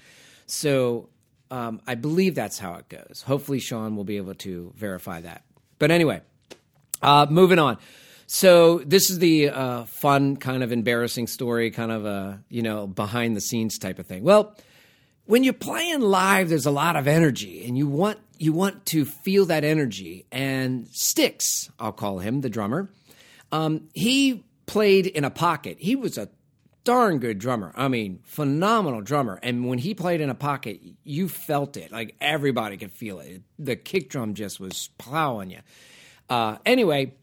So 0.46 1.10
um, 1.52 1.82
I 1.86 1.96
believe 1.96 2.34
that's 2.34 2.58
how 2.58 2.76
it 2.76 2.90
goes. 2.90 3.24
Hopefully, 3.28 3.60
Sean 3.60 3.96
will 3.96 4.06
be 4.06 4.18
able 4.18 4.34
to 4.36 4.74
verify 4.76 5.22
that. 5.22 5.44
But 5.78 5.92
anyway, 5.92 6.22
uh, 7.02 7.28
moving 7.30 7.60
on. 7.60 7.78
So 8.26 8.80
this 8.80 9.10
is 9.10 9.20
the 9.20 9.50
uh, 9.50 9.84
fun, 9.84 10.38
kind 10.38 10.64
of 10.64 10.72
embarrassing 10.72 11.28
story, 11.28 11.70
kind 11.70 11.92
of 11.92 12.06
a 12.06 12.42
you 12.50 12.64
know 12.64 12.88
behind 12.88 13.36
the 13.36 13.42
scenes 13.42 13.78
type 13.78 14.00
of 14.00 14.08
thing. 14.08 14.24
Well, 14.24 14.56
when 15.26 15.44
you're 15.44 15.54
playing 15.54 16.02
live, 16.02 16.50
there's 16.50 16.66
a 16.66 16.72
lot 16.72 16.96
of 16.96 17.08
energy, 17.08 17.66
and 17.66 17.78
you 17.78 17.88
want 17.88 18.20
you 18.40 18.54
want 18.54 18.86
to 18.88 19.06
feel 19.06 19.46
that 19.46 19.64
energy. 19.64 20.26
And 20.32 20.88
Sticks, 20.92 21.70
I'll 21.80 21.92
call 21.92 22.20
him 22.20 22.42
the 22.42 22.50
drummer. 22.50 22.90
Um, 23.52 23.90
he 23.94 24.44
played 24.66 25.06
in 25.06 25.24
a 25.24 25.30
pocket. 25.30 25.78
He 25.80 25.96
was 25.96 26.18
a 26.18 26.30
darn 26.84 27.20
good 27.20 27.40
drummer. 27.40 27.72
I 27.76 27.88
mean, 27.88 28.20
phenomenal 28.24 29.02
drummer. 29.02 29.40
And 29.42 29.68
when 29.68 29.80
he 29.80 29.94
played 29.94 30.22
in 30.22 30.30
a 30.30 30.36
pocket, 30.36 30.82
you 31.04 31.30
felt 31.30 31.78
it. 31.78 31.92
Like 31.92 32.16
everybody 32.20 32.78
could 32.78 32.92
feel 32.92 33.20
it. 33.20 33.42
The 33.58 33.76
kick 33.76 34.10
drum 34.10 34.34
just 34.34 34.60
was 34.60 34.90
plowing 34.98 35.52
you. 35.52 35.60
Uh, 36.30 36.58
anyway, 36.66 37.14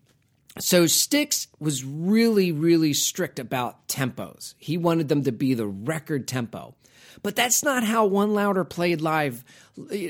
so 0.58 0.86
Sticks 0.86 1.46
was 1.58 1.84
really, 1.84 2.52
really 2.52 2.92
strict 2.92 3.38
about 3.38 3.86
tempos. 3.88 4.54
He 4.58 4.76
wanted 4.76 5.08
them 5.08 5.24
to 5.24 5.32
be 5.32 5.54
the 5.54 5.66
record 5.66 6.26
tempo. 6.26 6.74
But 7.22 7.36
that's 7.36 7.62
not 7.62 7.84
how 7.84 8.06
One 8.06 8.34
Louder 8.34 8.64
played 8.64 9.00
live. 9.00 9.44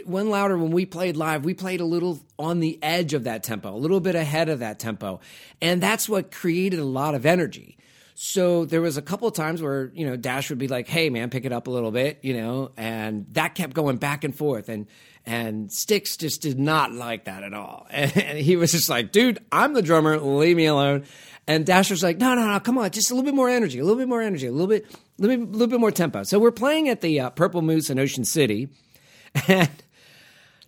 One 0.05 0.31
Louder, 0.31 0.57
when 0.57 0.71
we 0.71 0.87
played 0.87 1.17
live, 1.17 1.45
we 1.45 1.55
played 1.55 1.81
a 1.81 1.85
little 1.85 2.21
on 2.39 2.61
the 2.61 2.79
edge 2.83 3.15
of 3.15 3.25
that 3.25 3.43
tempo, 3.43 3.75
a 3.75 3.77
little 3.77 4.01
bit 4.01 4.15
ahead 4.15 4.49
of 4.49 4.61
that 4.61 4.79
tempo. 4.79 5.21
And 5.61 5.83
that's 5.83 6.09
what 6.09 6.31
created 6.31 6.79
a 6.79 6.85
lot 6.85 7.15
of 7.15 7.27
energy. 7.27 7.77
So 8.15 8.65
there 8.65 8.81
was 8.81 8.97
a 8.97 9.03
couple 9.03 9.27
of 9.27 9.35
times 9.35 9.63
where, 9.63 9.91
you 9.95 10.07
know, 10.07 10.17
Dash 10.17 10.51
would 10.51 10.59
be 10.59 10.69
like, 10.69 10.87
hey, 10.87 11.11
man, 11.11 11.31
pick 11.31 11.45
it 11.45 11.53
up 11.53 11.67
a 11.67 11.71
little 11.71 11.91
bit, 11.91 12.19
you 12.23 12.35
know, 12.35 12.71
and 12.77 13.27
that 13.33 13.55
kept 13.55 13.73
going 13.75 13.97
back 13.97 14.25
and 14.25 14.35
forth. 14.35 14.69
And, 14.69 14.87
and 15.27 15.71
Sticks 15.71 16.17
just 16.17 16.43
did 16.43 16.59
not 16.59 16.93
like 16.93 17.25
that 17.25 17.43
at 17.43 17.55
all. 17.55 17.87
And 17.91 18.39
he 18.39 18.57
was 18.57 18.73
just 18.73 18.89
like, 18.89 19.13
dude, 19.13 19.39
I'm 19.53 19.75
the 19.75 19.83
drummer, 19.83 20.19
leave 20.19 20.57
me 20.57 20.67
alone. 20.67 21.05
And 21.47 21.67
Dasher's 21.67 22.03
like, 22.03 22.19
no, 22.19 22.35
no, 22.35 22.47
no, 22.47 22.61
come 22.61 22.79
on, 22.79 22.91
just 22.91 23.11
a 23.11 23.15
little 23.15 23.25
bit 23.25 23.35
more 23.35 23.49
energy, 23.49 23.79
a 23.79 23.83
little 23.83 23.99
bit 23.99 24.09
more 24.09 24.23
energy, 24.23 24.47
a 24.47 24.53
little 24.53 24.69
bit, 24.69 24.87
a 24.91 25.23
little 25.23 25.47
little 25.47 25.67
bit 25.67 25.81
more 25.81 25.91
tempo. 25.91 26.23
So 26.23 26.39
we're 26.39 26.53
playing 26.53 26.89
at 26.89 27.01
the 27.01 27.21
uh, 27.21 27.31
Purple 27.31 27.63
Moose 27.63 27.91
in 27.91 27.99
Ocean 27.99 28.25
City, 28.25 28.69
and 29.49 29.69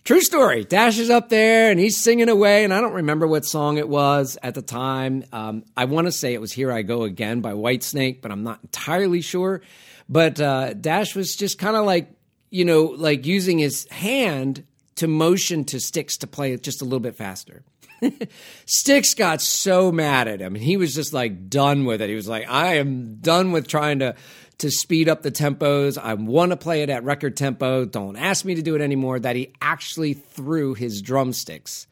true 0.03 0.21
story, 0.21 0.65
Dash 0.65 0.97
is 0.97 1.09
up 1.09 1.29
there 1.29 1.71
and 1.71 1.79
he's 1.79 2.03
singing 2.03 2.27
away, 2.27 2.65
and 2.65 2.73
I 2.73 2.81
don't 2.81 2.93
remember 2.93 3.27
what 3.27 3.45
song 3.45 3.77
it 3.77 3.87
was 3.87 4.37
at 4.43 4.55
the 4.55 4.61
time. 4.61 5.23
Um, 5.31 5.63
I 5.77 5.85
want 5.85 6.07
to 6.07 6.11
say 6.11 6.33
it 6.33 6.41
was 6.41 6.51
"Here 6.51 6.71
I 6.71 6.81
Go 6.81 7.03
Again" 7.03 7.39
by 7.39 7.53
Whitesnake, 7.53 8.21
but 8.21 8.31
I'm 8.31 8.43
not 8.43 8.59
entirely 8.63 9.21
sure. 9.21 9.61
But 10.09 10.41
uh, 10.41 10.73
Dash 10.73 11.15
was 11.15 11.35
just 11.35 11.57
kind 11.57 11.77
of 11.77 11.85
like, 11.85 12.11
you 12.53 12.65
know, 12.65 12.83
like 12.83 13.25
using 13.25 13.57
his 13.57 13.89
hand 13.89 14.63
to 14.97 15.07
motion 15.07 15.63
to 15.65 15.79
Sticks 15.79 16.17
to 16.17 16.27
play 16.27 16.53
it 16.53 16.61
just 16.61 16.83
a 16.83 16.85
little 16.85 16.99
bit 16.99 17.15
faster. 17.15 17.63
Sticks 18.67 19.15
got 19.15 19.41
so 19.41 19.91
mad 19.91 20.27
at 20.27 20.39
him, 20.39 20.53
and 20.53 20.63
he 20.63 20.77
was 20.77 20.93
just 20.93 21.13
like 21.13 21.49
done 21.49 21.83
with 21.85 21.99
it. 21.99 22.09
He 22.09 22.15
was 22.15 22.27
like, 22.27 22.47
"I 22.47 22.75
am 22.75 23.15
done 23.15 23.53
with 23.53 23.67
trying 23.67 23.99
to 23.99 24.13
to 24.59 24.69
speed 24.69 25.09
up 25.09 25.23
the 25.23 25.31
tempos. 25.31 25.97
I 25.97 26.13
want 26.13 26.51
to 26.51 26.55
play 26.55 26.83
it 26.83 26.91
at 26.91 27.03
record 27.03 27.35
tempo. 27.35 27.85
Don't 27.85 28.17
ask 28.17 28.45
me 28.45 28.53
to 28.53 28.61
do 28.61 28.75
it 28.75 28.81
anymore." 28.81 29.19
That 29.19 29.35
he 29.35 29.51
actually 29.59 30.13
threw 30.13 30.75
his 30.75 31.01
drumsticks 31.01 31.87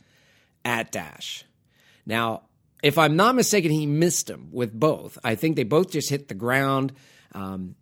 at 0.64 0.92
Dash. 0.92 1.44
Now, 2.06 2.44
if 2.84 3.00
I'm 3.00 3.16
not 3.16 3.34
mistaken, 3.34 3.72
he 3.72 3.88
missed 3.88 4.30
him 4.30 4.50
with 4.52 4.80
both. 4.80 5.18
I 5.24 5.34
think 5.34 5.56
they 5.56 5.64
both 5.64 5.90
just 5.90 6.12
hit 6.12 6.28
the 6.28 6.36
ground. 6.36 6.94
Um, 7.34 7.76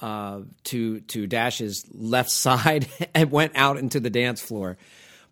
uh, 0.00 0.40
to 0.64 1.00
to 1.00 1.26
Dash's 1.26 1.84
left 1.92 2.30
side 2.44 2.88
and 3.14 3.30
went 3.30 3.52
out 3.54 3.76
into 3.76 4.00
the 4.00 4.10
dance 4.10 4.40
floor. 4.40 4.76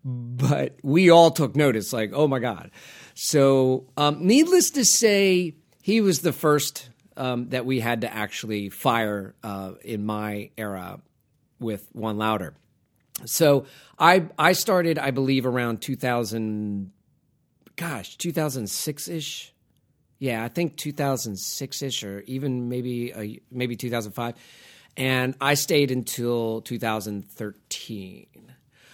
But 0.03 0.77
we 0.83 1.09
all 1.09 1.31
took 1.31 1.55
notice 1.55 1.91
like 1.91 2.11
oh 2.13 2.27
my 2.27 2.39
god. 2.39 2.71
So 3.15 3.87
um, 3.97 4.25
needless 4.25 4.71
to 4.71 4.85
say 4.85 5.55
he 5.81 6.01
was 6.01 6.21
the 6.21 6.33
first 6.33 6.89
um, 7.15 7.49
that 7.49 7.65
we 7.65 7.79
had 7.79 8.01
to 8.01 8.13
actually 8.13 8.69
fire 8.69 9.33
uh, 9.43 9.71
in 9.83 10.05
my 10.05 10.51
era 10.57 10.99
with 11.59 11.89
one 11.93 12.17
louder. 12.17 12.53
So 13.25 13.65
i 13.99 14.27
i 14.37 14.53
started 14.53 14.99
i 14.99 15.11
believe 15.11 15.45
around 15.45 15.81
2000 15.81 16.91
gosh 17.75 18.17
2006ish 18.17 19.51
yeah 20.19 20.43
i 20.43 20.47
think 20.47 20.75
2006ish 20.77 22.07
or 22.07 22.21
even 22.21 22.69
maybe 22.69 23.13
uh, 23.13 23.39
maybe 23.51 23.75
2005 23.75 24.35
and 24.97 25.35
i 25.41 25.53
stayed 25.53 25.91
until 25.91 26.61
2013 26.61 28.27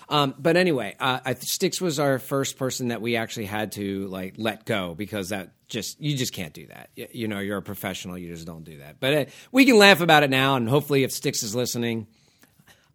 um, 0.09 0.35
but 0.37 0.57
anyway, 0.57 0.95
uh, 0.99 1.33
was 1.81 1.99
our 1.99 2.19
first 2.19 2.57
person 2.57 2.89
that 2.89 3.01
we 3.01 3.15
actually 3.15 3.45
had 3.45 3.71
to 3.73 4.07
like 4.07 4.35
let 4.37 4.65
go 4.65 4.93
because 4.93 5.29
that 5.29 5.53
just 5.67 5.99
you 5.99 6.15
just 6.15 6.33
can't 6.33 6.53
do 6.53 6.67
that. 6.67 6.89
You, 6.95 7.07
you 7.11 7.27
know, 7.27 7.39
you're 7.39 7.57
a 7.57 7.63
professional, 7.63 8.17
you 8.17 8.27
just 8.27 8.45
don't 8.45 8.63
do 8.63 8.77
that. 8.77 8.99
But 8.99 9.13
uh, 9.13 9.25
we 9.51 9.65
can 9.65 9.77
laugh 9.77 10.01
about 10.01 10.23
it 10.23 10.29
now, 10.29 10.55
and 10.55 10.69
hopefully, 10.69 11.03
if 11.03 11.11
Sticks 11.11 11.41
is 11.41 11.55
listening, 11.55 12.07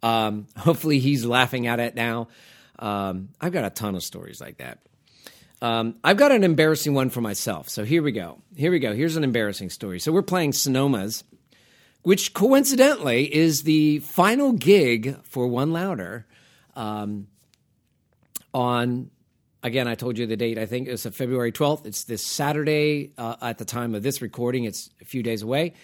um, 0.03 0.47
hopefully 0.57 0.99
he's 0.99 1.25
laughing 1.25 1.67
at 1.67 1.81
it 1.81 1.95
now. 1.95 2.29
Um, 2.79 3.31
I've 3.41 3.53
got 3.53 3.65
a 3.65 3.71
ton 3.71 3.97
of 3.97 4.05
stories 4.05 4.41
like 4.41 4.59
that. 4.59 4.79
Um, 5.61 5.97
I've 6.05 6.17
got 6.17 6.33
an 6.33 6.45
embarrassing 6.45 6.95
one 6.95 7.11
for 7.11 7.21
myself. 7.21 7.69
So 7.69 7.85
here 7.85 8.03
we 8.03 8.13
go. 8.13 8.41
Here 8.57 8.71
we 8.71 8.79
go. 8.79 8.95
Here's 8.95 9.17
an 9.17 9.25
embarrassing 9.25 9.71
story. 9.71 9.99
So 9.99 10.13
we're 10.13 10.23
playing 10.23 10.53
Sonomas, 10.53 11.25
which 12.03 12.33
coincidentally 12.33 13.35
is 13.35 13.65
the 13.65 13.99
final 14.01 14.53
gig 14.53 15.21
for 15.25 15.49
One 15.49 15.73
Louder 15.73 16.27
um, 16.77 17.27
on 18.55 19.11
again, 19.63 19.89
I 19.89 19.95
told 19.95 20.19
you 20.19 20.27
the 20.27 20.37
date. 20.37 20.59
I 20.59 20.67
think 20.67 20.89
it's 20.89 21.07
February 21.07 21.53
12th. 21.53 21.87
It's 21.87 22.05
this 22.05 22.25
Saturday 22.25 23.13
uh, 23.19 23.37
at 23.41 23.59
the 23.59 23.65
time 23.65 23.95
of 23.95 24.03
this 24.03 24.23
recording. 24.23 24.65
It's 24.65 24.91
a 25.01 25.05
few 25.05 25.23
days 25.23 25.43
away. 25.43 25.75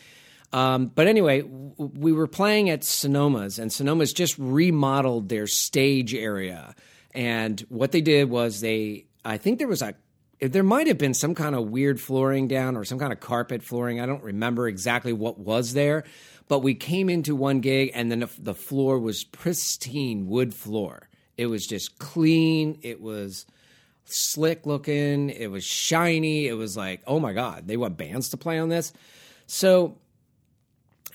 Um, 0.53 0.87
but 0.87 1.09
anyway, 1.09 1.43
w- 1.43 1.75
we 1.77 2.13
were 2.13 2.29
playing 2.29 2.71
at 2.71 2.83
Sonoma's, 2.83 3.59
and 3.59 3.73
Sonoma's 3.73 4.13
just 4.13 4.39
remodeled 4.39 5.29
their 5.29 5.47
stage 5.47 6.15
area. 6.15 6.75
And 7.13 7.61
what 7.69 7.93
they 7.93 8.01
did 8.01 8.31
was 8.31 8.61
they, 8.61 9.07
I 9.25 9.39
think 9.39 9.59
there 9.59 9.69
was 9.69 9.83
a, 9.83 9.95
there 10.41 10.63
might 10.63 10.87
have 10.87 10.99
been 10.99 11.15
some 11.15 11.35
kind 11.35 11.55
of 11.55 11.71
weird 11.71 12.01
flooring 12.01 12.49
down 12.49 12.77
or 12.77 12.85
some 12.85 12.99
kind 12.99 13.13
of 13.13 13.21
carpet 13.21 13.63
flooring. 13.63 14.01
I 14.01 14.07
don't 14.07 14.23
remember 14.23 14.69
exactly 14.69 15.13
what 15.13 15.39
was 15.39 15.73
there, 15.73 16.05
but 16.49 16.61
we 16.61 16.75
came 16.75 17.09
into 17.09 17.35
one 17.35 17.61
gig 17.61 17.93
and 17.95 18.11
then 18.11 18.29
the 18.39 18.55
floor 18.55 18.99
was 18.99 19.25
pristine 19.25 20.27
wood 20.27 20.53
floor. 20.55 21.09
It 21.37 21.47
was 21.47 21.67
just 21.67 21.99
clean. 21.99 22.79
It 22.83 23.01
was 23.01 23.47
slick 24.05 24.67
looking. 24.67 25.31
It 25.31 25.51
was 25.51 25.65
shiny. 25.65 26.47
It 26.47 26.55
was 26.55 26.77
like, 26.77 27.03
oh 27.07 27.19
my 27.19 27.33
God, 27.33 27.67
they 27.67 27.77
want 27.77 27.97
bands 27.97 28.31
to 28.31 28.37
play 28.37 28.59
on 28.59 28.69
this. 28.69 28.93
So 29.47 29.97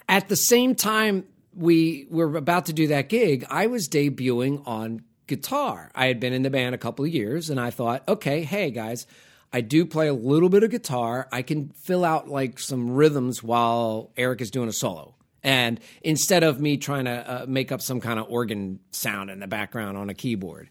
at 0.07 0.27
the 0.27 0.35
same 0.35 0.75
time 0.75 1.25
we 1.55 2.07
were 2.09 2.35
about 2.35 2.65
to 2.67 2.73
do 2.73 2.87
that 2.87 3.09
gig, 3.09 3.45
I 3.49 3.67
was 3.67 3.87
debuting 3.87 4.67
on 4.67 5.03
guitar. 5.29 5.89
I 5.95 6.07
had 6.07 6.19
been 6.19 6.33
in 6.33 6.41
the 6.41 6.49
band 6.49 6.75
a 6.75 6.77
couple 6.77 7.05
of 7.05 7.11
years 7.11 7.49
and 7.49 7.59
I 7.59 7.69
thought, 7.69 8.03
okay, 8.07 8.43
hey 8.43 8.71
guys, 8.71 9.07
I 9.53 9.61
do 9.61 9.85
play 9.85 10.09
a 10.09 10.13
little 10.13 10.49
bit 10.49 10.63
of 10.63 10.71
guitar. 10.71 11.27
I 11.31 11.41
can 11.41 11.69
fill 11.69 12.03
out 12.03 12.27
like 12.27 12.59
some 12.59 12.91
rhythms 12.91 13.41
while 13.41 14.11
Eric 14.17 14.41
is 14.41 14.51
doing 14.51 14.67
a 14.67 14.73
solo 14.73 15.15
And 15.41 15.79
instead 16.01 16.43
of 16.43 16.59
me 16.59 16.75
trying 16.77 17.05
to 17.05 17.43
uh, 17.43 17.45
make 17.47 17.71
up 17.71 17.81
some 17.81 18.01
kind 18.01 18.19
of 18.19 18.27
organ 18.29 18.79
sound 18.91 19.29
in 19.29 19.39
the 19.39 19.47
background 19.47 19.97
on 19.97 20.09
a 20.09 20.13
keyboard, 20.13 20.69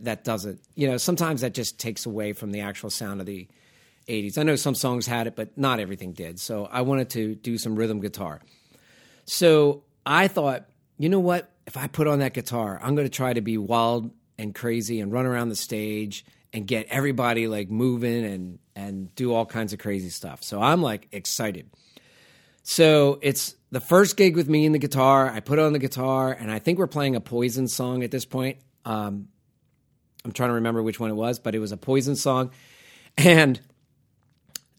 that 0.00 0.24
doesn't, 0.24 0.60
you 0.74 0.88
know, 0.88 0.96
sometimes 0.96 1.42
that 1.42 1.52
just 1.52 1.78
takes 1.78 2.06
away 2.06 2.32
from 2.32 2.50
the 2.50 2.60
actual 2.60 2.88
sound 2.88 3.20
of 3.20 3.26
the 3.26 3.46
80s. 4.08 4.38
I 4.38 4.42
know 4.42 4.56
some 4.56 4.74
songs 4.74 5.06
had 5.06 5.26
it, 5.26 5.36
but 5.36 5.58
not 5.58 5.80
everything 5.80 6.12
did. 6.12 6.40
So 6.40 6.66
I 6.70 6.80
wanted 6.82 7.10
to 7.10 7.34
do 7.34 7.58
some 7.58 7.76
rhythm 7.76 8.00
guitar. 8.00 8.40
So 9.26 9.82
I 10.04 10.28
thought, 10.28 10.66
you 10.98 11.08
know 11.08 11.20
what? 11.20 11.50
If 11.66 11.76
I 11.76 11.88
put 11.88 12.06
on 12.06 12.20
that 12.20 12.34
guitar, 12.34 12.78
I'm 12.82 12.94
going 12.94 13.06
to 13.06 13.14
try 13.14 13.32
to 13.32 13.40
be 13.40 13.58
wild 13.58 14.10
and 14.38 14.54
crazy 14.54 15.00
and 15.00 15.12
run 15.12 15.26
around 15.26 15.48
the 15.48 15.56
stage 15.56 16.24
and 16.52 16.66
get 16.66 16.86
everybody 16.88 17.48
like 17.48 17.70
moving 17.70 18.24
and 18.24 18.58
and 18.74 19.14
do 19.14 19.34
all 19.34 19.46
kinds 19.46 19.72
of 19.72 19.78
crazy 19.78 20.10
stuff. 20.10 20.42
So 20.42 20.60
I'm 20.60 20.82
like 20.82 21.08
excited. 21.12 21.70
So 22.62 23.18
it's 23.22 23.54
the 23.70 23.80
first 23.80 24.16
gig 24.16 24.36
with 24.36 24.48
me 24.48 24.66
and 24.66 24.74
the 24.74 24.78
guitar. 24.78 25.30
I 25.30 25.40
put 25.40 25.58
on 25.58 25.72
the 25.72 25.78
guitar 25.78 26.32
and 26.32 26.50
I 26.50 26.58
think 26.58 26.78
we're 26.78 26.86
playing 26.86 27.16
a 27.16 27.20
Poison 27.20 27.68
song 27.68 28.02
at 28.02 28.10
this 28.10 28.24
point. 28.24 28.58
Um, 28.84 29.28
I'm 30.24 30.32
trying 30.32 30.50
to 30.50 30.54
remember 30.54 30.82
which 30.82 30.98
one 30.98 31.10
it 31.10 31.14
was, 31.14 31.38
but 31.38 31.54
it 31.54 31.58
was 31.58 31.72
a 31.72 31.76
Poison 31.76 32.16
song. 32.16 32.50
And 33.16 33.60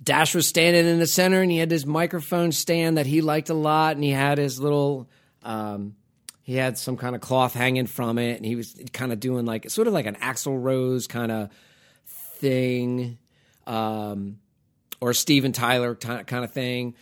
Dash 0.03 0.36
was 0.36 0.48
standing 0.48 0.86
in 0.86 1.00
the 1.00 1.08
center 1.08 1.41
and 1.41 1.50
he 1.50 1.58
had 1.58 1.70
this 1.70 1.86
microphone 1.86 2.51
stand 2.51 2.98
that 2.98 3.06
he 3.06 3.22
liked 3.22 3.50
a 3.50 3.53
lot 3.53 3.96
and 3.96 4.03
he 4.03 4.12
had 4.12 4.38
his 4.38 4.60
little 4.60 5.10
um, 5.44 5.96
he 6.48 6.56
had 6.56 6.77
some 6.77 6.96
kind 6.96 7.13
of 7.13 7.20
cloth 7.20 7.54
hanging 7.54 7.88
from 7.88 8.18
it 8.18 8.38
and 8.38 8.46
he 8.46 8.56
was 8.56 8.74
kind 8.94 9.12
of 9.12 9.20
doing 9.20 9.46
like 9.46 9.70
sort 9.70 9.86
of 9.86 9.94
like 9.94 10.06
an 10.06 10.16
Axl 10.16 10.58
Rose 10.58 11.06
kind 11.06 11.30
of 11.30 11.50
thing 12.06 13.18
um, 13.68 14.39
or 15.01 15.13
Steven 15.13 15.51
Tyler 15.51 15.94
t- 15.94 16.24
kind 16.24 16.46
of 16.46 16.51
thing. 16.54 16.96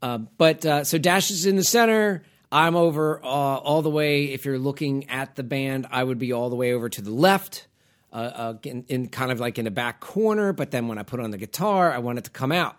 Uh, 0.00 0.18
but 0.18 0.64
uh, 0.64 0.84
so 0.84 0.98
Dash 0.98 1.32
is 1.32 1.46
in 1.46 1.56
the 1.56 1.64
center. 1.64 2.22
I'm 2.52 2.76
over 2.76 3.18
uh, 3.24 3.26
all 3.26 3.82
the 3.82 3.90
way. 3.90 4.26
If 4.26 4.44
you're 4.44 4.56
looking 4.56 5.10
at 5.10 5.34
the 5.34 5.42
band, 5.42 5.88
I 5.90 6.04
would 6.04 6.20
be 6.20 6.32
all 6.32 6.48
the 6.48 6.54
way 6.54 6.72
over 6.72 6.88
to 6.88 7.02
the 7.02 7.10
left, 7.10 7.66
uh, 8.12 8.16
uh, 8.16 8.54
in, 8.62 8.84
in, 8.86 9.08
kind 9.08 9.32
of 9.32 9.40
like 9.40 9.58
in 9.58 9.64
the 9.64 9.72
back 9.72 9.98
corner. 9.98 10.52
But 10.52 10.70
then 10.70 10.86
when 10.86 10.96
I 10.96 11.02
put 11.02 11.18
on 11.18 11.32
the 11.32 11.38
guitar, 11.38 11.90
I 11.90 11.98
want 11.98 12.18
it 12.18 12.24
to 12.26 12.30
come 12.30 12.52
out. 12.52 12.76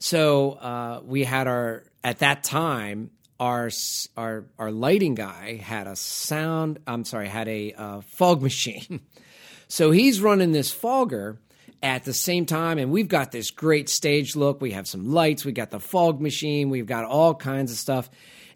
So 0.00 0.52
uh, 0.52 1.00
we 1.02 1.24
had 1.24 1.46
our 1.46 1.84
at 2.04 2.18
that 2.18 2.44
time 2.44 3.10
our 3.40 3.70
our 4.16 4.44
our 4.58 4.70
lighting 4.70 5.14
guy 5.14 5.56
had 5.56 5.86
a 5.86 5.96
sound. 5.96 6.78
I'm 6.86 7.04
sorry, 7.04 7.26
had 7.26 7.48
a 7.48 7.72
uh, 7.72 8.00
fog 8.02 8.42
machine. 8.50 9.00
so 9.66 9.90
he's 9.90 10.20
running 10.20 10.52
this 10.52 10.70
fogger 10.70 11.38
at 11.82 12.04
the 12.04 12.12
same 12.12 12.44
time. 12.46 12.78
And 12.78 12.92
we've 12.92 13.08
got 13.08 13.32
this 13.32 13.50
great 13.50 13.88
stage 13.88 14.36
look. 14.36 14.60
We 14.60 14.72
have 14.72 14.86
some 14.86 15.10
lights, 15.12 15.44
we 15.44 15.52
got 15.52 15.70
the 15.70 15.80
fog 15.80 16.20
machine, 16.20 16.68
we've 16.68 16.86
got 16.86 17.04
all 17.04 17.34
kinds 17.34 17.72
of 17.72 17.78
stuff. 17.78 18.10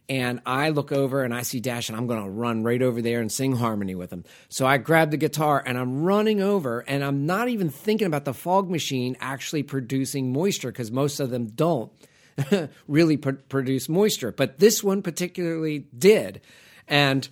And 0.06 0.42
I 0.44 0.68
look 0.68 0.92
over 0.92 1.24
and 1.24 1.32
I 1.32 1.40
see 1.40 1.60
Dash, 1.60 1.88
and 1.88 1.96
I'm 1.96 2.06
going 2.06 2.22
to 2.22 2.28
run 2.28 2.62
right 2.62 2.82
over 2.82 3.00
there 3.00 3.22
and 3.22 3.32
sing 3.32 3.56
harmony 3.56 3.94
with 3.94 4.12
him. 4.12 4.24
So 4.50 4.66
I 4.66 4.76
grab 4.76 5.10
the 5.10 5.16
guitar 5.16 5.62
and 5.64 5.78
I'm 5.78 6.02
running 6.02 6.42
over, 6.42 6.80
and 6.80 7.02
I'm 7.02 7.24
not 7.24 7.48
even 7.48 7.70
thinking 7.70 8.06
about 8.06 8.26
the 8.26 8.34
fog 8.34 8.68
machine 8.68 9.16
actually 9.18 9.62
producing 9.62 10.30
moisture 10.30 10.70
because 10.70 10.90
most 10.90 11.20
of 11.20 11.30
them 11.30 11.46
don't 11.46 11.90
really 12.88 13.16
pr- 13.16 13.32
produce 13.48 13.88
moisture. 13.88 14.32
But 14.32 14.58
this 14.58 14.82
one 14.82 15.02
particularly 15.02 15.86
did. 15.96 16.40
And 16.88 17.28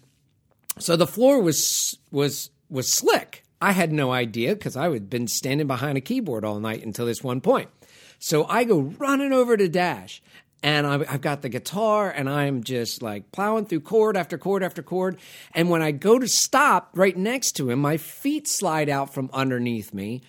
so 0.78 0.96
the 0.96 1.06
floor 1.06 1.40
was 1.40 1.98
was 2.10 2.50
was 2.70 2.92
slick 2.92 3.42
I 3.62 3.70
had 3.70 3.92
no 3.92 4.10
idea 4.10 4.56
because 4.56 4.76
I 4.76 4.90
had 4.90 5.08
been 5.08 5.28
standing 5.28 5.68
behind 5.68 5.96
a 5.96 6.00
keyboard 6.00 6.44
all 6.44 6.58
night 6.58 6.84
until 6.84 7.06
this 7.06 7.22
one 7.22 7.40
point. 7.40 7.68
So 8.18 8.44
I 8.48 8.64
go 8.64 8.80
running 8.80 9.32
over 9.32 9.56
to 9.56 9.68
Dash 9.68 10.20
and 10.64 10.84
I've 10.84 11.20
got 11.20 11.42
the 11.42 11.48
guitar 11.48 12.10
and 12.10 12.28
I'm 12.28 12.64
just 12.64 13.02
like 13.02 13.30
plowing 13.30 13.66
through 13.66 13.82
chord 13.82 14.16
after 14.16 14.36
chord 14.36 14.64
after 14.64 14.82
chord. 14.82 15.16
And 15.54 15.70
when 15.70 15.80
I 15.80 15.92
go 15.92 16.18
to 16.18 16.26
stop 16.26 16.90
right 16.94 17.16
next 17.16 17.52
to 17.52 17.70
him, 17.70 17.78
my 17.78 17.98
feet 17.98 18.48
slide 18.48 18.88
out 18.88 19.14
from 19.14 19.30
underneath 19.32 19.94
me. 19.94 20.22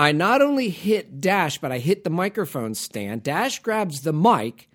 I 0.00 0.12
not 0.12 0.40
only 0.40 0.70
hit 0.70 1.20
Dash, 1.20 1.58
but 1.58 1.72
I 1.72 1.76
hit 1.76 2.04
the 2.04 2.10
microphone 2.10 2.74
stand. 2.74 3.22
Dash 3.22 3.58
grabs 3.58 4.00
the 4.00 4.14
mic. 4.14 4.70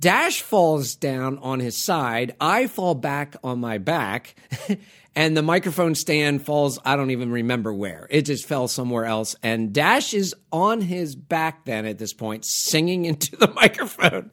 Dash 0.00 0.40
falls 0.40 0.94
down 0.94 1.36
on 1.40 1.60
his 1.60 1.76
side. 1.76 2.34
I 2.40 2.66
fall 2.66 2.94
back 2.94 3.36
on 3.44 3.60
my 3.60 3.76
back. 3.76 4.34
and 5.14 5.36
the 5.36 5.42
microphone 5.42 5.94
stand 5.94 6.44
falls 6.44 6.78
i 6.84 6.94
don't 6.94 7.10
even 7.10 7.30
remember 7.30 7.72
where 7.72 8.06
it 8.10 8.22
just 8.22 8.46
fell 8.46 8.68
somewhere 8.68 9.06
else 9.06 9.34
and 9.42 9.72
dash 9.72 10.12
is 10.12 10.34
on 10.52 10.82
his 10.82 11.16
back 11.16 11.64
then 11.64 11.86
at 11.86 11.96
this 11.96 12.12
point 12.12 12.44
singing 12.44 13.06
into 13.06 13.34
the 13.36 13.48
microphone 13.54 14.30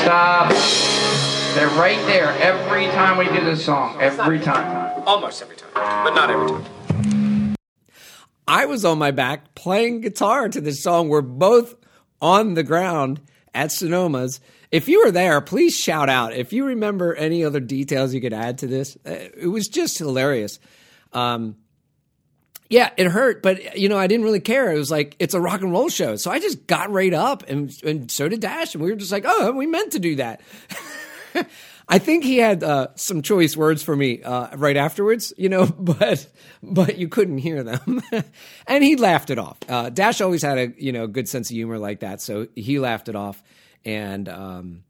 stop 0.00 0.91
they're 1.54 1.68
right 1.68 1.98
there 2.06 2.30
every 2.40 2.86
time 2.86 3.18
we 3.18 3.26
do 3.26 3.44
this 3.44 3.64
song 3.64 4.00
every 4.00 4.40
time 4.40 5.02
almost 5.06 5.42
every 5.42 5.56
time 5.56 5.70
but 5.74 6.14
not 6.14 6.30
every 6.30 6.48
time 6.48 6.72
I 8.48 8.66
was 8.66 8.84
on 8.84 8.98
my 8.98 9.12
back 9.12 9.54
playing 9.54 10.00
guitar 10.00 10.48
to 10.48 10.60
this 10.60 10.82
song. 10.82 11.08
We're 11.08 11.22
both 11.22 11.74
on 12.20 12.54
the 12.54 12.62
ground 12.62 13.20
at 13.54 13.70
Sonoma's. 13.70 14.40
If 14.70 14.88
you 14.88 15.04
were 15.04 15.12
there, 15.12 15.40
please 15.40 15.74
shout 15.74 16.08
out. 16.08 16.34
If 16.34 16.52
you 16.52 16.66
remember 16.66 17.14
any 17.14 17.44
other 17.44 17.60
details 17.60 18.12
you 18.12 18.20
could 18.20 18.32
add 18.32 18.58
to 18.58 18.66
this, 18.66 18.96
uh, 19.06 19.10
it 19.10 19.50
was 19.50 19.68
just 19.68 19.96
hilarious. 19.96 20.58
Um, 21.12 21.56
yeah, 22.68 22.90
it 22.96 23.06
hurt, 23.06 23.42
but 23.42 23.78
you 23.78 23.88
know, 23.88 23.98
I 23.98 24.06
didn't 24.06 24.24
really 24.24 24.40
care. 24.40 24.72
It 24.72 24.78
was 24.78 24.90
like 24.90 25.14
it's 25.18 25.34
a 25.34 25.40
rock 25.40 25.60
and 25.60 25.72
roll 25.72 25.90
show, 25.90 26.16
so 26.16 26.30
I 26.30 26.38
just 26.38 26.66
got 26.66 26.90
right 26.90 27.12
up, 27.12 27.44
and 27.48 27.70
and 27.84 28.10
so 28.10 28.28
did 28.28 28.40
Dash, 28.40 28.74
and 28.74 28.82
we 28.82 28.90
were 28.90 28.96
just 28.96 29.12
like, 29.12 29.24
oh, 29.26 29.52
we 29.52 29.66
meant 29.66 29.92
to 29.92 29.98
do 29.98 30.16
that. 30.16 30.40
I 31.88 31.98
think 31.98 32.24
he 32.24 32.38
had 32.38 32.62
uh, 32.62 32.88
some 32.94 33.22
choice 33.22 33.56
words 33.56 33.82
for 33.82 33.94
me 33.94 34.22
uh, 34.22 34.56
right 34.56 34.76
afterwards, 34.76 35.32
you 35.36 35.48
know, 35.48 35.66
but 35.78 36.26
but 36.62 36.98
you 36.98 37.08
couldn't 37.08 37.38
hear 37.38 37.62
them, 37.62 38.02
and 38.66 38.84
he 38.84 38.96
laughed 38.96 39.30
it 39.30 39.38
off. 39.38 39.58
Uh, 39.68 39.90
Dash 39.90 40.20
always 40.20 40.42
had 40.42 40.58
a 40.58 40.72
you 40.76 40.92
know 40.92 41.06
good 41.06 41.28
sense 41.28 41.50
of 41.50 41.54
humor 41.54 41.78
like 41.78 42.00
that, 42.00 42.20
so 42.20 42.48
he 42.54 42.78
laughed 42.78 43.08
it 43.08 43.16
off, 43.16 43.42
and 43.84 44.28
um, 44.28 44.84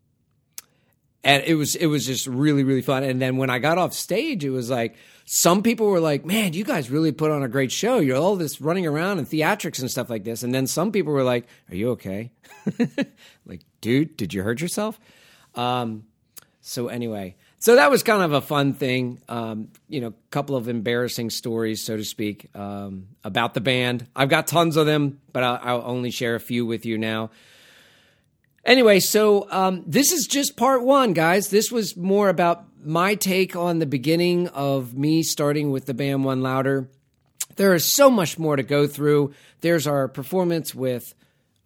and 1.24 1.42
it 1.44 1.55
was 1.55 1.74
it 1.74 1.87
was 1.87 2.07
just 2.07 2.26
really 2.26 2.64
really 2.64 2.83
fun. 2.83 3.05
And 3.05 3.20
then 3.20 3.37
when 3.37 3.50
I 3.50 3.59
got 3.59 3.78
off 3.78 3.94
stage, 3.94 4.44
it 4.44 4.50
was 4.50 4.70
like 4.70 4.96
some 5.24 5.62
people 5.62 5.87
were 5.87 6.00
like, 6.00 6.24
"Man, 6.24 6.52
you 6.52 6.64
guys 6.64 6.90
really 6.90 7.12
put 7.12 7.31
on 7.31 7.42
a 7.42 7.48
great 7.48 7.72
show. 7.72 7.98
You're 7.98 8.18
all 8.18 8.37
this 8.37 8.61
running 8.61 8.87
around 8.87 9.18
and 9.18 9.26
theatrics 9.26 9.81
and 9.81 9.90
stuff 9.90 10.11
like 10.11 10.24
this." 10.24 10.42
And 10.42 10.55
then 10.55 10.66
some 10.66 10.92
people 10.92 11.12
were 11.12 11.24
like, 11.24 11.46
"Are 11.70 11.76
you 11.76 11.90
okay?" 11.90 12.33
like, 13.46 13.62
dude, 13.81 14.16
did 14.16 14.35
you 14.35 14.42
hurt 14.42 14.61
yourself? 14.61 14.98
Um, 15.55 16.05
so 16.62 16.88
anyway, 16.88 17.35
so 17.59 17.75
that 17.75 17.90
was 17.90 18.03
kind 18.03 18.22
of 18.22 18.33
a 18.33 18.40
fun 18.40 18.72
thing. 18.72 19.20
Um, 19.29 19.68
you 19.88 20.01
know, 20.01 20.09
a 20.09 20.31
couple 20.31 20.57
of 20.57 20.68
embarrassing 20.68 21.31
stories, 21.31 21.85
so 21.85 21.96
to 21.96 22.05
speak, 22.05 22.48
um, 22.55 23.09
about 23.25 23.55
the 23.55 23.61
band. 23.61 24.07
I've 24.14 24.29
got 24.29 24.46
tons 24.46 24.77
of 24.77 24.87
them, 24.87 25.20
but 25.33 25.42
I'll, 25.42 25.61
I'll 25.62 25.83
only 25.85 26.12
share 26.12 26.37
a 26.37 26.40
few 26.40 26.64
with 26.64 26.87
you 26.87 26.98
now. 26.98 27.31
Anyway, 28.64 29.01
so 29.01 29.48
um, 29.51 29.83
this 29.87 30.12
is 30.12 30.27
just 30.29 30.57
part 30.57 30.85
one, 30.85 31.14
guys. 31.14 31.48
This 31.51 31.72
was 31.72 31.96
more 31.96 32.29
about 32.29 32.64
my 32.85 33.16
take 33.16 33.57
on 33.57 33.81
the 33.81 33.87
beginning 33.87 34.46
of 34.48 34.96
me 34.96 35.25
starting 35.25 35.72
with 35.72 35.87
the 35.87 35.94
band 35.94 36.25
One 36.25 36.42
Louder. 36.42 36.88
There 37.57 37.75
is 37.75 37.85
so 37.85 38.09
much 38.09 38.38
more 38.38 38.55
to 38.55 38.62
go 38.62 38.87
through. 38.87 39.35
There's 39.61 39.88
our 39.88 40.07
performance 40.07 40.75
with 40.75 41.12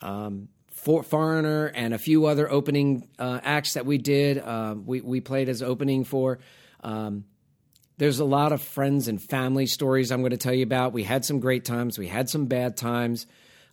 um, 0.01 0.49
for 0.87 1.03
Foreigner 1.03 1.66
and 1.66 1.92
a 1.92 1.99
few 1.99 2.27
other 2.27 2.49
opening 2.49 3.09
uh, 3.18 3.40
acts 3.42 3.72
that 3.72 3.85
we 3.85 3.99
did. 3.99 4.38
Uh, 4.38 4.77
we 4.79 5.01
we 5.01 5.20
played 5.20 5.49
as 5.49 5.61
opening 5.61 6.05
for. 6.05 6.38
Um, 6.81 7.25
there's 7.99 8.20
a 8.20 8.25
lot 8.25 8.53
of 8.53 8.62
friends 8.62 9.09
and 9.09 9.20
family 9.20 9.66
stories 9.66 10.12
I'm 10.12 10.20
going 10.20 10.31
to 10.31 10.37
tell 10.37 10.55
you 10.55 10.62
about. 10.62 10.92
We 10.92 11.03
had 11.03 11.25
some 11.25 11.40
great 11.40 11.64
times. 11.64 11.99
We 11.99 12.07
had 12.07 12.31
some 12.31 12.46
bad 12.46 12.77
times. 12.77 13.27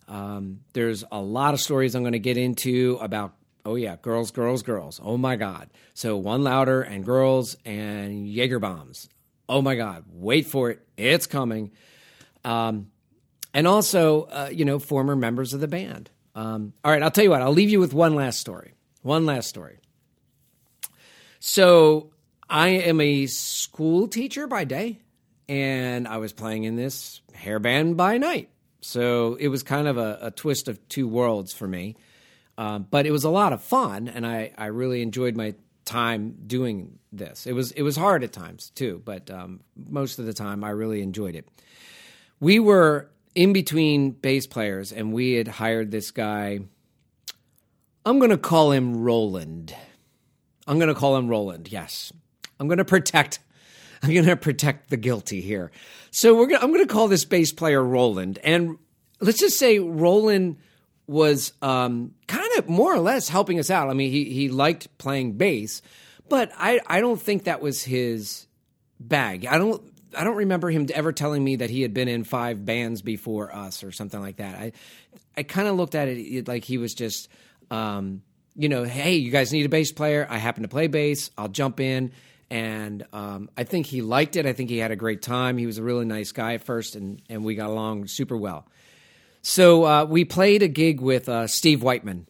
Um, 0.08 0.62
there's 0.72 1.04
a 1.12 1.20
lot 1.20 1.54
of 1.54 1.60
stories 1.60 1.94
I'm 1.94 2.02
going 2.02 2.14
to 2.14 2.18
get 2.18 2.36
into 2.36 2.98
about. 3.00 3.32
Oh 3.64 3.76
yeah, 3.76 3.94
girls, 3.94 4.32
girls, 4.32 4.64
girls. 4.64 5.00
Oh 5.00 5.16
my 5.16 5.36
God. 5.36 5.70
So 5.94 6.16
one 6.16 6.42
louder 6.42 6.82
and 6.82 7.04
girls 7.04 7.56
and 7.64 8.26
Jaeger 8.26 8.58
bombs. 8.58 9.08
Oh 9.48 9.62
my 9.62 9.76
God. 9.76 10.02
Wait 10.10 10.46
for 10.46 10.70
it. 10.70 10.80
It's 10.96 11.28
coming. 11.28 11.70
Um, 12.44 12.90
and 13.54 13.68
also, 13.68 14.22
uh, 14.24 14.50
you 14.52 14.64
know, 14.64 14.80
former 14.80 15.14
members 15.14 15.54
of 15.54 15.60
the 15.60 15.68
band. 15.68 16.10
Um, 16.34 16.72
all 16.84 16.90
right, 16.90 17.02
I'll 17.02 17.10
tell 17.10 17.24
you 17.24 17.30
what, 17.30 17.42
I'll 17.42 17.52
leave 17.52 17.70
you 17.70 17.80
with 17.80 17.94
one 17.94 18.14
last 18.14 18.40
story. 18.40 18.74
One 19.02 19.26
last 19.26 19.48
story. 19.48 19.78
So, 21.40 22.10
I 22.48 22.68
am 22.68 23.00
a 23.00 23.26
school 23.26 24.08
teacher 24.08 24.46
by 24.46 24.64
day, 24.64 25.00
and 25.48 26.08
I 26.08 26.16
was 26.16 26.32
playing 26.32 26.64
in 26.64 26.76
this 26.76 27.20
hair 27.34 27.58
band 27.58 27.96
by 27.96 28.18
night. 28.18 28.48
So, 28.80 29.34
it 29.34 29.48
was 29.48 29.62
kind 29.62 29.86
of 29.86 29.98
a, 29.98 30.18
a 30.22 30.30
twist 30.30 30.68
of 30.68 30.88
two 30.88 31.06
worlds 31.06 31.52
for 31.52 31.68
me. 31.68 31.96
Um, 32.56 32.86
but 32.88 33.04
it 33.04 33.10
was 33.10 33.24
a 33.24 33.30
lot 33.30 33.52
of 33.52 33.62
fun, 33.62 34.08
and 34.08 34.26
I, 34.26 34.52
I 34.56 34.66
really 34.66 35.02
enjoyed 35.02 35.36
my 35.36 35.54
time 35.84 36.36
doing 36.46 36.98
this. 37.12 37.46
It 37.46 37.52
was 37.52 37.72
it 37.72 37.82
was 37.82 37.96
hard 37.96 38.24
at 38.24 38.32
times 38.32 38.70
too, 38.70 39.02
but 39.04 39.30
um, 39.30 39.60
most 39.76 40.18
of 40.18 40.26
the 40.26 40.32
time 40.32 40.64
I 40.64 40.70
really 40.70 41.02
enjoyed 41.02 41.34
it. 41.34 41.48
we 42.40 42.58
were 42.58 43.10
in 43.34 43.52
between 43.52 44.10
bass 44.12 44.46
players, 44.46 44.92
and 44.92 45.12
we 45.12 45.32
had 45.32 45.48
hired 45.48 45.90
this 45.90 46.10
guy. 46.10 46.60
I'm 48.06 48.18
going 48.18 48.30
to 48.30 48.38
call 48.38 48.72
him 48.72 49.02
Roland. 49.02 49.74
I'm 50.66 50.78
going 50.78 50.88
to 50.88 50.94
call 50.94 51.16
him 51.16 51.28
Roland. 51.28 51.70
Yes, 51.70 52.12
I'm 52.58 52.68
going 52.68 52.78
to 52.78 52.84
protect. 52.84 53.40
I'm 54.02 54.12
going 54.12 54.26
to 54.26 54.36
protect 54.36 54.90
the 54.90 54.96
guilty 54.96 55.40
here. 55.40 55.70
So 56.10 56.36
we're. 56.36 56.46
Gonna, 56.46 56.62
I'm 56.62 56.72
going 56.72 56.86
to 56.86 56.92
call 56.92 57.08
this 57.08 57.24
bass 57.24 57.52
player 57.52 57.82
Roland, 57.82 58.38
and 58.44 58.78
let's 59.20 59.38
just 59.38 59.58
say 59.58 59.78
Roland 59.78 60.58
was 61.06 61.52
um, 61.60 62.14
kind 62.26 62.48
of 62.58 62.68
more 62.68 62.94
or 62.94 62.98
less 62.98 63.28
helping 63.28 63.58
us 63.58 63.70
out. 63.70 63.88
I 63.88 63.94
mean, 63.94 64.10
he 64.10 64.24
he 64.24 64.48
liked 64.48 64.96
playing 64.98 65.32
bass, 65.32 65.82
but 66.28 66.52
I 66.56 66.80
I 66.86 67.00
don't 67.00 67.20
think 67.20 67.44
that 67.44 67.60
was 67.60 67.82
his 67.82 68.46
bag. 69.00 69.46
I 69.46 69.58
don't 69.58 69.82
I 70.16 70.24
don't 70.24 70.36
remember 70.36 70.70
him 70.70 70.86
ever 70.94 71.12
telling 71.12 71.42
me 71.42 71.56
that 71.56 71.70
he 71.70 71.82
had 71.82 71.94
been 71.94 72.08
in 72.08 72.24
five 72.24 72.64
bands 72.64 73.02
before 73.02 73.54
us 73.54 73.82
or 73.82 73.92
something 73.92 74.20
like 74.20 74.36
that. 74.36 74.58
I 74.58 74.72
I 75.36 75.42
kind 75.42 75.68
of 75.68 75.76
looked 75.76 75.94
at 75.94 76.08
it 76.08 76.48
like 76.48 76.64
he 76.64 76.78
was 76.78 76.94
just 76.94 77.28
um, 77.70 78.22
you 78.56 78.68
know, 78.68 78.84
hey, 78.84 79.16
you 79.16 79.30
guys 79.30 79.52
need 79.52 79.66
a 79.66 79.68
bass 79.68 79.92
player. 79.92 80.26
I 80.28 80.38
happen 80.38 80.62
to 80.62 80.68
play 80.68 80.86
bass. 80.86 81.30
I'll 81.36 81.48
jump 81.48 81.80
in. 81.80 82.12
And 82.50 83.04
um, 83.12 83.50
I 83.56 83.64
think 83.64 83.86
he 83.86 84.02
liked 84.02 84.36
it. 84.36 84.46
I 84.46 84.52
think 84.52 84.70
he 84.70 84.78
had 84.78 84.90
a 84.90 84.96
great 84.96 85.22
time. 85.22 85.58
He 85.58 85.66
was 85.66 85.78
a 85.78 85.82
really 85.82 86.04
nice 86.04 86.30
guy 86.30 86.54
at 86.54 86.62
first, 86.62 86.94
and, 86.94 87.20
and 87.28 87.44
we 87.44 87.54
got 87.54 87.68
along 87.68 88.06
super 88.06 88.36
well. 88.36 88.66
So 89.42 89.84
uh, 89.84 90.04
we 90.04 90.24
played 90.24 90.62
a 90.62 90.68
gig 90.68 91.00
with 91.00 91.28
uh, 91.28 91.46
Steve 91.46 91.82
Whiteman 91.82 92.28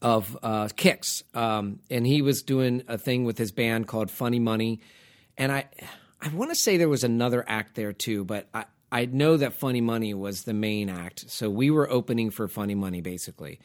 of 0.00 0.38
uh, 0.42 0.68
Kix, 0.68 1.22
um, 1.34 1.80
and 1.90 2.06
he 2.06 2.22
was 2.22 2.42
doing 2.42 2.84
a 2.86 2.96
thing 2.96 3.24
with 3.24 3.38
his 3.38 3.50
band 3.50 3.88
called 3.88 4.10
Funny 4.10 4.38
Money, 4.38 4.80
and 5.36 5.50
I 5.50 5.66
I 6.24 6.28
want 6.28 6.50
to 6.50 6.54
say 6.54 6.78
there 6.78 6.88
was 6.88 7.04
another 7.04 7.44
act 7.46 7.74
there 7.74 7.92
too, 7.92 8.24
but 8.24 8.48
I 8.54 8.64
I 8.90 9.06
know 9.06 9.36
that 9.36 9.54
Funny 9.54 9.80
Money 9.80 10.14
was 10.14 10.44
the 10.44 10.54
main 10.54 10.88
act, 10.88 11.28
so 11.28 11.50
we 11.50 11.70
were 11.70 11.90
opening 11.90 12.30
for 12.30 12.48
Funny 12.48 12.74
Money 12.74 13.02
basically. 13.02 13.60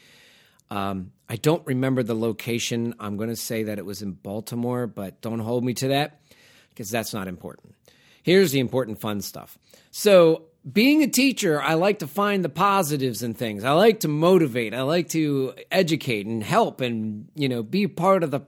Um, 0.70 1.14
I 1.28 1.38
don't 1.38 1.66
remember 1.66 2.04
the 2.04 2.16
location. 2.16 2.94
I'm 3.00 3.16
going 3.16 3.30
to 3.30 3.36
say 3.36 3.64
that 3.64 3.80
it 3.80 3.86
was 3.86 4.02
in 4.02 4.12
Baltimore, 4.12 4.88
but 4.88 5.22
don't 5.22 5.40
hold 5.40 5.64
me 5.64 5.74
to 5.76 5.88
that 5.90 6.22
because 6.70 6.92
that's 6.92 7.14
not 7.14 7.28
important. 7.28 7.76
Here's 8.24 8.52
the 8.52 8.60
important 8.60 9.00
fun 9.00 9.22
stuff. 9.22 9.58
So 9.90 10.44
being 10.72 11.02
a 11.02 11.08
teacher, 11.08 11.62
I 11.62 11.76
like 11.76 12.00
to 12.00 12.08
find 12.08 12.44
the 12.44 12.50
positives 12.50 13.24
in 13.24 13.34
things. 13.34 13.64
I 13.64 13.72
like 13.72 14.02
to 14.02 14.08
motivate. 14.08 14.74
I 14.74 14.82
like 14.82 15.10
to 15.10 15.54
educate 15.72 16.28
and 16.28 16.44
help 16.44 16.82
and, 16.82 17.30
you 17.34 17.50
know, 17.50 17.64
be 17.64 17.88
part 17.88 18.24
of 18.24 18.32
the 18.32 18.42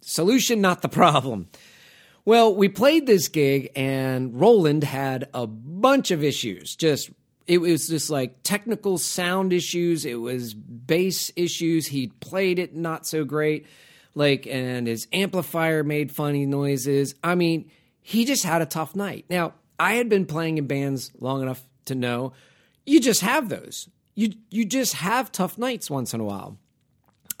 solution, 0.00 0.60
not 0.60 0.82
the 0.82 0.88
problem. 0.88 1.48
Well, 2.28 2.54
we 2.54 2.68
played 2.68 3.06
this 3.06 3.28
gig 3.28 3.70
and 3.74 4.38
Roland 4.38 4.84
had 4.84 5.30
a 5.32 5.46
bunch 5.46 6.10
of 6.10 6.22
issues. 6.22 6.76
Just, 6.76 7.08
it 7.46 7.56
was 7.56 7.88
just 7.88 8.10
like 8.10 8.42
technical 8.42 8.98
sound 8.98 9.54
issues. 9.54 10.04
It 10.04 10.16
was 10.16 10.52
bass 10.52 11.32
issues. 11.36 11.86
He 11.86 12.08
played 12.08 12.58
it 12.58 12.76
not 12.76 13.06
so 13.06 13.24
great. 13.24 13.66
Like, 14.14 14.46
and 14.46 14.86
his 14.86 15.08
amplifier 15.10 15.82
made 15.82 16.12
funny 16.12 16.44
noises. 16.44 17.14
I 17.24 17.34
mean, 17.34 17.70
he 18.02 18.26
just 18.26 18.44
had 18.44 18.60
a 18.60 18.66
tough 18.66 18.94
night. 18.94 19.24
Now, 19.30 19.54
I 19.80 19.94
had 19.94 20.10
been 20.10 20.26
playing 20.26 20.58
in 20.58 20.66
bands 20.66 21.10
long 21.18 21.40
enough 21.40 21.64
to 21.86 21.94
know 21.94 22.34
you 22.84 23.00
just 23.00 23.22
have 23.22 23.48
those. 23.48 23.88
You 24.14 24.34
you 24.50 24.66
just 24.66 24.92
have 24.96 25.32
tough 25.32 25.56
nights 25.56 25.88
once 25.88 26.12
in 26.12 26.20
a 26.20 26.24
while. 26.24 26.58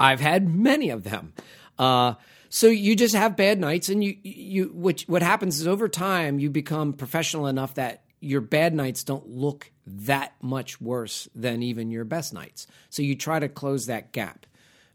I've 0.00 0.20
had 0.20 0.48
many 0.48 0.88
of 0.88 1.04
them. 1.04 1.34
Uh, 1.78 2.14
so 2.50 2.68
you 2.68 2.96
just 2.96 3.14
have 3.14 3.36
bad 3.36 3.58
nights, 3.58 3.88
and 3.88 4.02
you 4.02 4.16
you 4.22 4.70
which 4.74 5.04
what 5.04 5.22
happens 5.22 5.60
is 5.60 5.66
over 5.66 5.88
time 5.88 6.38
you 6.38 6.50
become 6.50 6.92
professional 6.92 7.46
enough 7.46 7.74
that 7.74 8.04
your 8.20 8.40
bad 8.40 8.74
nights 8.74 9.04
don't 9.04 9.28
look 9.28 9.70
that 9.86 10.32
much 10.42 10.80
worse 10.80 11.28
than 11.34 11.62
even 11.62 11.90
your 11.90 12.04
best 12.04 12.32
nights. 12.32 12.66
So 12.90 13.02
you 13.02 13.14
try 13.14 13.38
to 13.38 13.48
close 13.48 13.86
that 13.86 14.12
gap. 14.12 14.46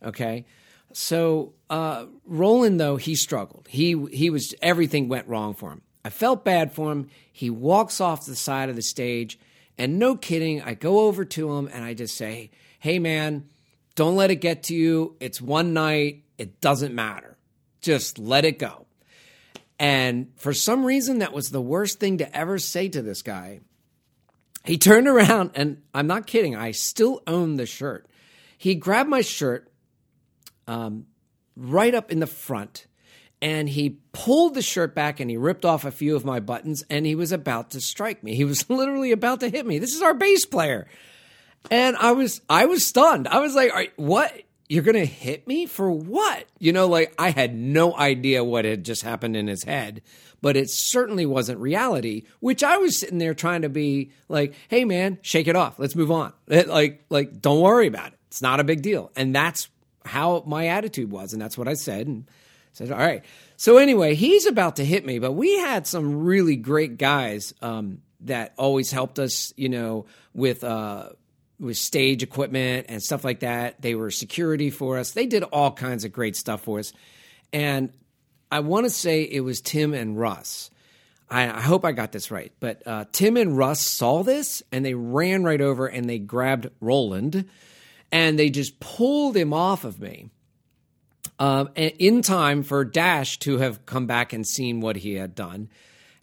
Okay. 0.03 0.45
So 0.93 1.53
uh, 1.69 2.05
Roland 2.25 2.79
though 2.79 2.97
he 2.97 3.15
struggled. 3.15 3.67
He 3.69 3.95
he 4.11 4.29
was 4.29 4.53
everything 4.61 5.07
went 5.07 5.27
wrong 5.27 5.53
for 5.53 5.71
him. 5.71 5.81
I 6.05 6.09
felt 6.09 6.43
bad 6.43 6.73
for 6.73 6.91
him. 6.91 7.09
He 7.31 7.49
walks 7.49 8.01
off 8.01 8.25
to 8.25 8.29
the 8.29 8.35
side 8.35 8.69
of 8.69 8.75
the 8.75 8.81
stage, 8.81 9.39
and 9.77 9.99
no 9.99 10.15
kidding, 10.15 10.61
I 10.61 10.73
go 10.73 11.01
over 11.01 11.25
to 11.25 11.53
him 11.53 11.69
and 11.71 11.83
I 11.83 11.93
just 11.93 12.15
say, 12.15 12.51
Hey, 12.79 12.99
man, 12.99 13.45
don't 13.95 14.15
let 14.15 14.31
it 14.31 14.37
get 14.37 14.63
to 14.63 14.75
you. 14.75 15.15
It's 15.19 15.41
one 15.41 15.73
night, 15.73 16.23
it 16.37 16.61
doesn't 16.61 16.93
matter. 16.93 17.32
Just 17.83 18.17
let 18.17 18.45
it 18.45 18.57
go. 18.57 18.87
And 19.77 20.31
for 20.37 20.53
some 20.53 20.85
reason, 20.85 21.19
that 21.19 21.33
was 21.33 21.49
the 21.49 21.61
worst 21.61 21.99
thing 21.99 22.17
to 22.17 22.35
ever 22.35 22.57
say 22.57 22.89
to 22.89 23.01
this 23.01 23.21
guy. 23.21 23.59
He 24.65 24.77
turned 24.77 25.07
around, 25.07 25.51
and 25.55 25.81
I'm 25.93 26.07
not 26.07 26.25
kidding, 26.25 26.55
I 26.55 26.71
still 26.71 27.21
own 27.27 27.57
the 27.57 27.65
shirt. 27.65 28.07
He 28.57 28.75
grabbed 28.75 29.09
my 29.09 29.21
shirt 29.21 29.69
um, 30.67 31.05
right 31.55 31.93
up 31.93 32.11
in 32.11 32.19
the 32.19 32.27
front 32.27 32.87
and 33.41 33.67
he 33.67 33.97
pulled 34.13 34.53
the 34.53 34.61
shirt 34.61 34.95
back 34.95 35.19
and 35.19 35.29
he 35.29 35.35
ripped 35.35 35.65
off 35.65 35.83
a 35.83 35.91
few 35.91 36.15
of 36.15 36.23
my 36.23 36.39
buttons 36.39 36.85
and 36.89 37.05
he 37.05 37.13
was 37.13 37.33
about 37.33 37.71
to 37.71 37.81
strike 37.81 38.23
me. 38.23 38.35
He 38.35 38.45
was 38.45 38.69
literally 38.69 39.11
about 39.11 39.41
to 39.41 39.49
hit 39.49 39.65
me. 39.65 39.79
This 39.79 39.93
is 39.93 40.01
our 40.01 40.13
bass 40.13 40.45
player. 40.45 40.87
And 41.69 41.97
I 41.97 42.11
was 42.11 42.41
I 42.49 42.65
was 42.65 42.85
stunned. 42.85 43.27
I 43.27 43.39
was 43.39 43.55
like, 43.55 43.93
"What? 43.95 44.33
You're 44.69 44.83
going 44.83 44.95
to 44.95 45.05
hit 45.05 45.47
me 45.47 45.65
for 45.65 45.91
what?" 45.91 46.45
You 46.59 46.73
know, 46.73 46.87
like 46.87 47.13
I 47.17 47.31
had 47.31 47.55
no 47.55 47.95
idea 47.95 48.43
what 48.43 48.65
had 48.65 48.83
just 48.83 49.03
happened 49.03 49.35
in 49.35 49.47
his 49.47 49.63
head, 49.63 50.01
but 50.41 50.57
it 50.57 50.69
certainly 50.69 51.25
wasn't 51.25 51.59
reality, 51.59 52.23
which 52.39 52.63
I 52.63 52.77
was 52.77 52.99
sitting 52.99 53.17
there 53.17 53.33
trying 53.33 53.63
to 53.63 53.69
be 53.69 54.11
like, 54.29 54.53
"Hey 54.67 54.85
man, 54.85 55.19
shake 55.21 55.47
it 55.47 55.55
off. 55.55 55.79
Let's 55.79 55.95
move 55.95 56.11
on." 56.11 56.33
Like 56.47 57.05
like 57.09 57.41
don't 57.41 57.61
worry 57.61 57.87
about 57.87 58.13
it. 58.13 58.19
It's 58.27 58.41
not 58.41 58.59
a 58.59 58.63
big 58.63 58.81
deal. 58.81 59.11
And 59.15 59.35
that's 59.35 59.69
how 60.05 60.43
my 60.45 60.67
attitude 60.67 61.11
was, 61.11 61.33
and 61.33 61.41
that's 61.41 61.57
what 61.57 61.67
I 61.67 61.75
said 61.75 62.07
and 62.07 62.25
said, 62.73 62.91
all 62.91 62.97
right. 62.97 63.23
So 63.55 63.77
anyway, 63.77 64.15
he's 64.15 64.45
about 64.45 64.77
to 64.77 64.85
hit 64.85 65.05
me, 65.05 65.19
but 65.19 65.33
we 65.33 65.57
had 65.59 65.87
some 65.87 66.23
really 66.23 66.55
great 66.55 66.97
guys 66.97 67.53
um, 67.61 68.01
that 68.21 68.53
always 68.57 68.91
helped 68.91 69.19
us, 69.19 69.53
you 69.55 69.69
know, 69.69 70.05
with 70.33 70.63
uh, 70.63 71.09
with 71.63 71.77
stage 71.77 72.21
equipment 72.21 72.87
and 72.89 73.01
stuff 73.01 73.23
like 73.23 73.39
that. 73.39 73.81
They 73.81 73.95
were 73.95 74.11
security 74.11 74.69
for 74.69 74.97
us. 74.97 75.11
They 75.11 75.25
did 75.25 75.43
all 75.43 75.71
kinds 75.71 76.03
of 76.03 76.11
great 76.11 76.35
stuff 76.35 76.61
for 76.61 76.79
us. 76.79 76.93
And 77.51 77.91
I 78.51 78.59
want 78.59 78.85
to 78.85 78.89
say 78.89 79.23
it 79.23 79.39
was 79.39 79.61
Tim 79.61 79.93
and 79.93 80.19
Russ. 80.19 80.69
I, 81.29 81.49
I 81.49 81.61
hope 81.61 81.85
I 81.85 81.91
got 81.93 82.11
this 82.11 82.29
right, 82.29 82.51
but 82.59 82.85
uh, 82.85 83.05
Tim 83.11 83.37
and 83.37 83.57
Russ 83.57 83.81
saw 83.81 84.23
this 84.23 84.61
and 84.71 84.85
they 84.85 84.93
ran 84.93 85.43
right 85.43 85.61
over 85.61 85.87
and 85.87 86.07
they 86.07 86.19
grabbed 86.19 86.69
Roland 86.79 87.49
and 88.11 88.37
they 88.37 88.51
just 88.51 88.79
pulled 88.79 89.35
him 89.35 89.53
off 89.53 89.85
of 89.85 89.99
me 89.99 90.29
um, 91.39 91.69
in 91.75 92.21
time 92.21 92.61
for 92.61 92.85
Dash 92.85 93.39
to 93.39 93.57
have 93.57 93.85
come 93.85 94.05
back 94.05 94.33
and 94.33 94.45
seen 94.45 94.81
what 94.81 94.97
he 94.97 95.15
had 95.15 95.33
done. 95.33 95.69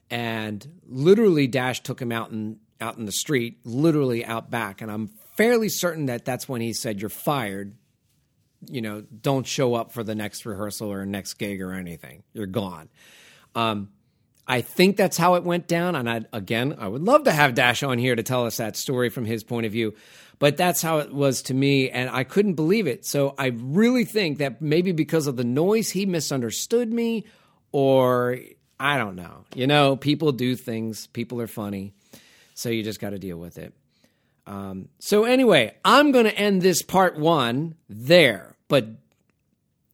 And 0.09 0.67
literally, 0.89 1.47
Dash 1.47 1.83
took 1.83 2.01
him 2.01 2.13
out 2.13 2.31
in 2.31 2.59
out 2.81 2.97
in 2.97 3.05
the 3.05 3.13
street, 3.13 3.59
literally 3.65 4.25
out 4.25 4.51
back. 4.51 4.81
And 4.81 4.91
I'm 4.91 5.11
fairly 5.41 5.71
certain 5.71 6.07
that 6.07 6.27
that's 6.27 6.47
when 6.47 6.61
he 6.61 6.75
said, 6.75 7.01
"You're 7.01 7.09
fired." 7.09 7.75
You 8.69 8.83
know, 8.83 9.01
don't 9.01 9.47
show 9.47 9.75
up 9.75 9.91
for 9.91 10.05
the 10.05 10.15
next 10.15 10.45
rehearsal 10.45 10.93
or 10.93 11.07
next 11.07 11.35
gig 11.35 11.63
or 11.63 11.73
anything. 11.73 12.25
You're 12.35 12.45
gone. 12.45 12.91
Um, 13.55 13.89
I 14.47 14.61
think 14.61 14.99
that's 14.99 15.17
how 15.17 15.37
it 15.37 15.45
went 15.45 15.67
down. 15.67 15.95
And 15.95 16.11
I, 16.11 16.27
again, 16.35 16.77
I 16.79 16.89
would 16.89 17.03
love 17.03 17.25
to 17.25 17.33
have 17.33 17.55
Dash 17.55 17.83
on 17.83 17.97
here 17.97 18.15
to 18.15 18.23
tell 18.23 18.45
us 18.45 18.59
that 18.59 18.77
story 18.77 19.09
from 19.09 19.25
his 19.25 19.43
point 19.43 19.65
of 19.65 19.73
view. 19.73 19.95
But 20.39 20.59
that's 20.59 20.83
how 20.83 20.99
it 20.99 21.11
was 21.11 21.41
to 21.43 21.55
me, 21.55 21.89
and 21.89 22.11
I 22.11 22.25
couldn't 22.25 22.55
believe 22.55 22.87
it. 22.87 23.07
So 23.07 23.35
I 23.39 23.47
really 23.47 24.05
think 24.05 24.39
that 24.39 24.61
maybe 24.61 24.93
because 24.93 25.27
of 25.27 25.37
the 25.37 25.45
noise, 25.45 25.89
he 25.89 26.05
misunderstood 26.05 26.93
me, 26.93 27.25
or 27.73 28.39
I 28.79 28.99
don't 28.99 29.17
know. 29.17 29.45
You 29.55 29.67
know, 29.67 29.97
people 29.97 30.33
do 30.33 30.55
things, 30.55 31.07
people 31.07 31.41
are 31.41 31.47
funny. 31.47 31.95
So 32.53 32.69
you 32.69 32.83
just 32.83 33.01
got 33.01 33.11
to 33.11 33.19
deal 33.19 33.39
with 33.39 33.57
it. 33.57 33.73
Um, 34.51 34.89
so, 34.99 35.23
anyway, 35.23 35.77
I'm 35.85 36.11
going 36.11 36.25
to 36.25 36.37
end 36.37 36.61
this 36.61 36.83
part 36.83 37.17
one 37.17 37.77
there. 37.89 38.57
But, 38.67 38.89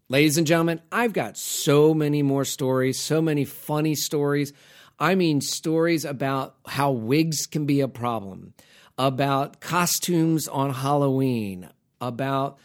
ladies 0.08 0.38
and 0.38 0.46
gentlemen, 0.46 0.80
I've 0.90 1.12
got 1.12 1.36
so 1.36 1.92
many 1.92 2.22
more 2.22 2.46
stories, 2.46 2.98
so 2.98 3.20
many 3.20 3.44
funny 3.44 3.94
stories. 3.94 4.54
I 4.98 5.14
mean, 5.14 5.42
stories 5.42 6.06
about 6.06 6.54
how 6.66 6.92
wigs 6.92 7.44
can 7.44 7.66
be 7.66 7.82
a 7.82 7.88
problem, 7.88 8.54
about 8.96 9.60
costumes 9.60 10.48
on 10.48 10.72
Halloween, 10.72 11.68
about 12.00 12.56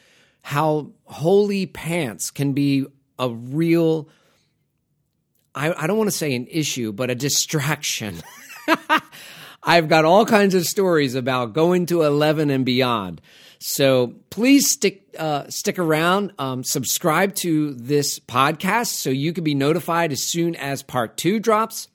how 0.43 0.91
holy 1.03 1.65
pants 1.65 2.31
can 2.31 2.53
be 2.53 2.85
a 3.19 3.29
real, 3.29 4.07
I, 5.53 5.73
I 5.73 5.87
don't 5.87 5.97
want 5.97 6.09
to 6.09 6.15
say 6.15 6.35
an 6.35 6.47
issue, 6.49 6.93
but 6.93 7.09
a 7.09 7.15
distraction. 7.15 8.21
I've 9.63 9.87
got 9.87 10.05
all 10.05 10.25
kinds 10.25 10.55
of 10.55 10.65
stories 10.65 11.15
about 11.15 11.53
going 11.53 11.85
to 11.87 12.01
11 12.01 12.49
and 12.49 12.65
beyond. 12.65 13.21
So 13.59 14.15
please 14.31 14.71
stick 14.71 15.03
uh, 15.19 15.49
stick 15.49 15.77
around. 15.77 16.33
Um, 16.39 16.63
subscribe 16.63 17.35
to 17.35 17.73
this 17.75 18.17
podcast 18.17 18.87
so 18.87 19.11
you 19.11 19.33
can 19.33 19.43
be 19.43 19.53
notified 19.53 20.11
as 20.11 20.23
soon 20.23 20.55
as 20.55 20.81
part 20.81 21.15
two 21.15 21.39
drops. 21.39 21.87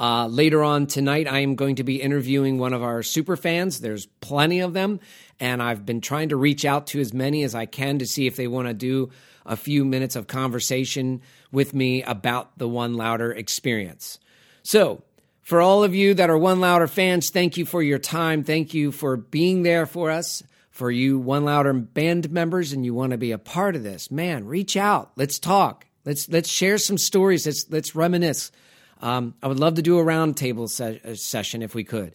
Uh, 0.00 0.26
later 0.26 0.62
on 0.62 0.86
tonight, 0.86 1.28
I 1.28 1.40
am 1.40 1.54
going 1.54 1.76
to 1.76 1.84
be 1.84 2.00
interviewing 2.00 2.58
one 2.58 2.72
of 2.72 2.82
our 2.82 3.02
super 3.02 3.36
fans. 3.36 3.80
There's 3.80 4.06
plenty 4.20 4.60
of 4.60 4.72
them, 4.72 5.00
and 5.38 5.62
I've 5.62 5.86
been 5.86 6.00
trying 6.00 6.30
to 6.30 6.36
reach 6.36 6.64
out 6.64 6.88
to 6.88 7.00
as 7.00 7.12
many 7.12 7.44
as 7.44 7.54
I 7.54 7.66
can 7.66 7.98
to 8.00 8.06
see 8.06 8.26
if 8.26 8.34
they 8.34 8.48
want 8.48 8.66
to 8.66 8.74
do 8.74 9.10
a 9.46 9.56
few 9.56 9.84
minutes 9.84 10.16
of 10.16 10.26
conversation 10.26 11.20
with 11.52 11.74
me 11.74 12.02
about 12.02 12.58
the 12.58 12.68
One 12.68 12.94
Louder 12.94 13.30
experience. 13.30 14.18
So, 14.62 15.02
for 15.44 15.60
all 15.60 15.84
of 15.84 15.94
you 15.94 16.14
that 16.14 16.30
are 16.30 16.38
One 16.38 16.60
Louder 16.60 16.88
fans, 16.88 17.30
thank 17.30 17.56
you 17.56 17.66
for 17.66 17.82
your 17.82 17.98
time. 17.98 18.44
Thank 18.44 18.74
you 18.74 18.90
for 18.90 19.16
being 19.16 19.62
there 19.62 19.86
for 19.86 20.10
us. 20.10 20.42
For 20.70 20.90
you 20.90 21.20
One 21.20 21.44
Louder 21.44 21.72
band 21.72 22.32
members 22.32 22.72
and 22.72 22.84
you 22.84 22.94
want 22.94 23.12
to 23.12 23.18
be 23.18 23.30
a 23.30 23.38
part 23.38 23.76
of 23.76 23.84
this, 23.84 24.10
man, 24.10 24.44
reach 24.46 24.76
out. 24.76 25.12
Let's 25.14 25.38
talk. 25.38 25.86
Let's 26.04 26.28
let's 26.28 26.48
share 26.48 26.78
some 26.78 26.98
stories. 26.98 27.46
Let's 27.46 27.66
let's 27.70 27.94
reminisce. 27.94 28.50
Um, 29.00 29.34
I 29.42 29.46
would 29.46 29.60
love 29.60 29.74
to 29.74 29.82
do 29.82 29.98
a 29.98 30.04
roundtable 30.04 30.68
se- 30.68 31.00
uh, 31.04 31.14
session 31.14 31.62
if 31.62 31.74
we 31.74 31.84
could. 31.84 32.14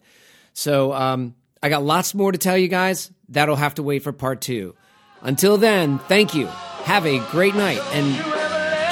So 0.52 0.92
um, 0.92 1.34
I 1.62 1.68
got 1.68 1.82
lots 1.84 2.14
more 2.14 2.32
to 2.32 2.38
tell 2.38 2.58
you 2.58 2.68
guys. 2.68 3.10
That'll 3.28 3.56
have 3.56 3.76
to 3.76 3.82
wait 3.82 4.02
for 4.02 4.12
part 4.12 4.40
two. 4.40 4.74
Until 5.22 5.56
then, 5.56 5.98
thank 6.00 6.34
you. 6.34 6.46
Have 6.46 7.06
a 7.06 7.18
great 7.30 7.54
night 7.54 7.80
and 7.92 8.14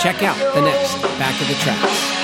check 0.00 0.22
out 0.22 0.36
the 0.54 0.62
next 0.62 1.02
Back 1.18 1.40
of 1.40 1.48
the 1.48 1.54
Tracks. 1.54 2.17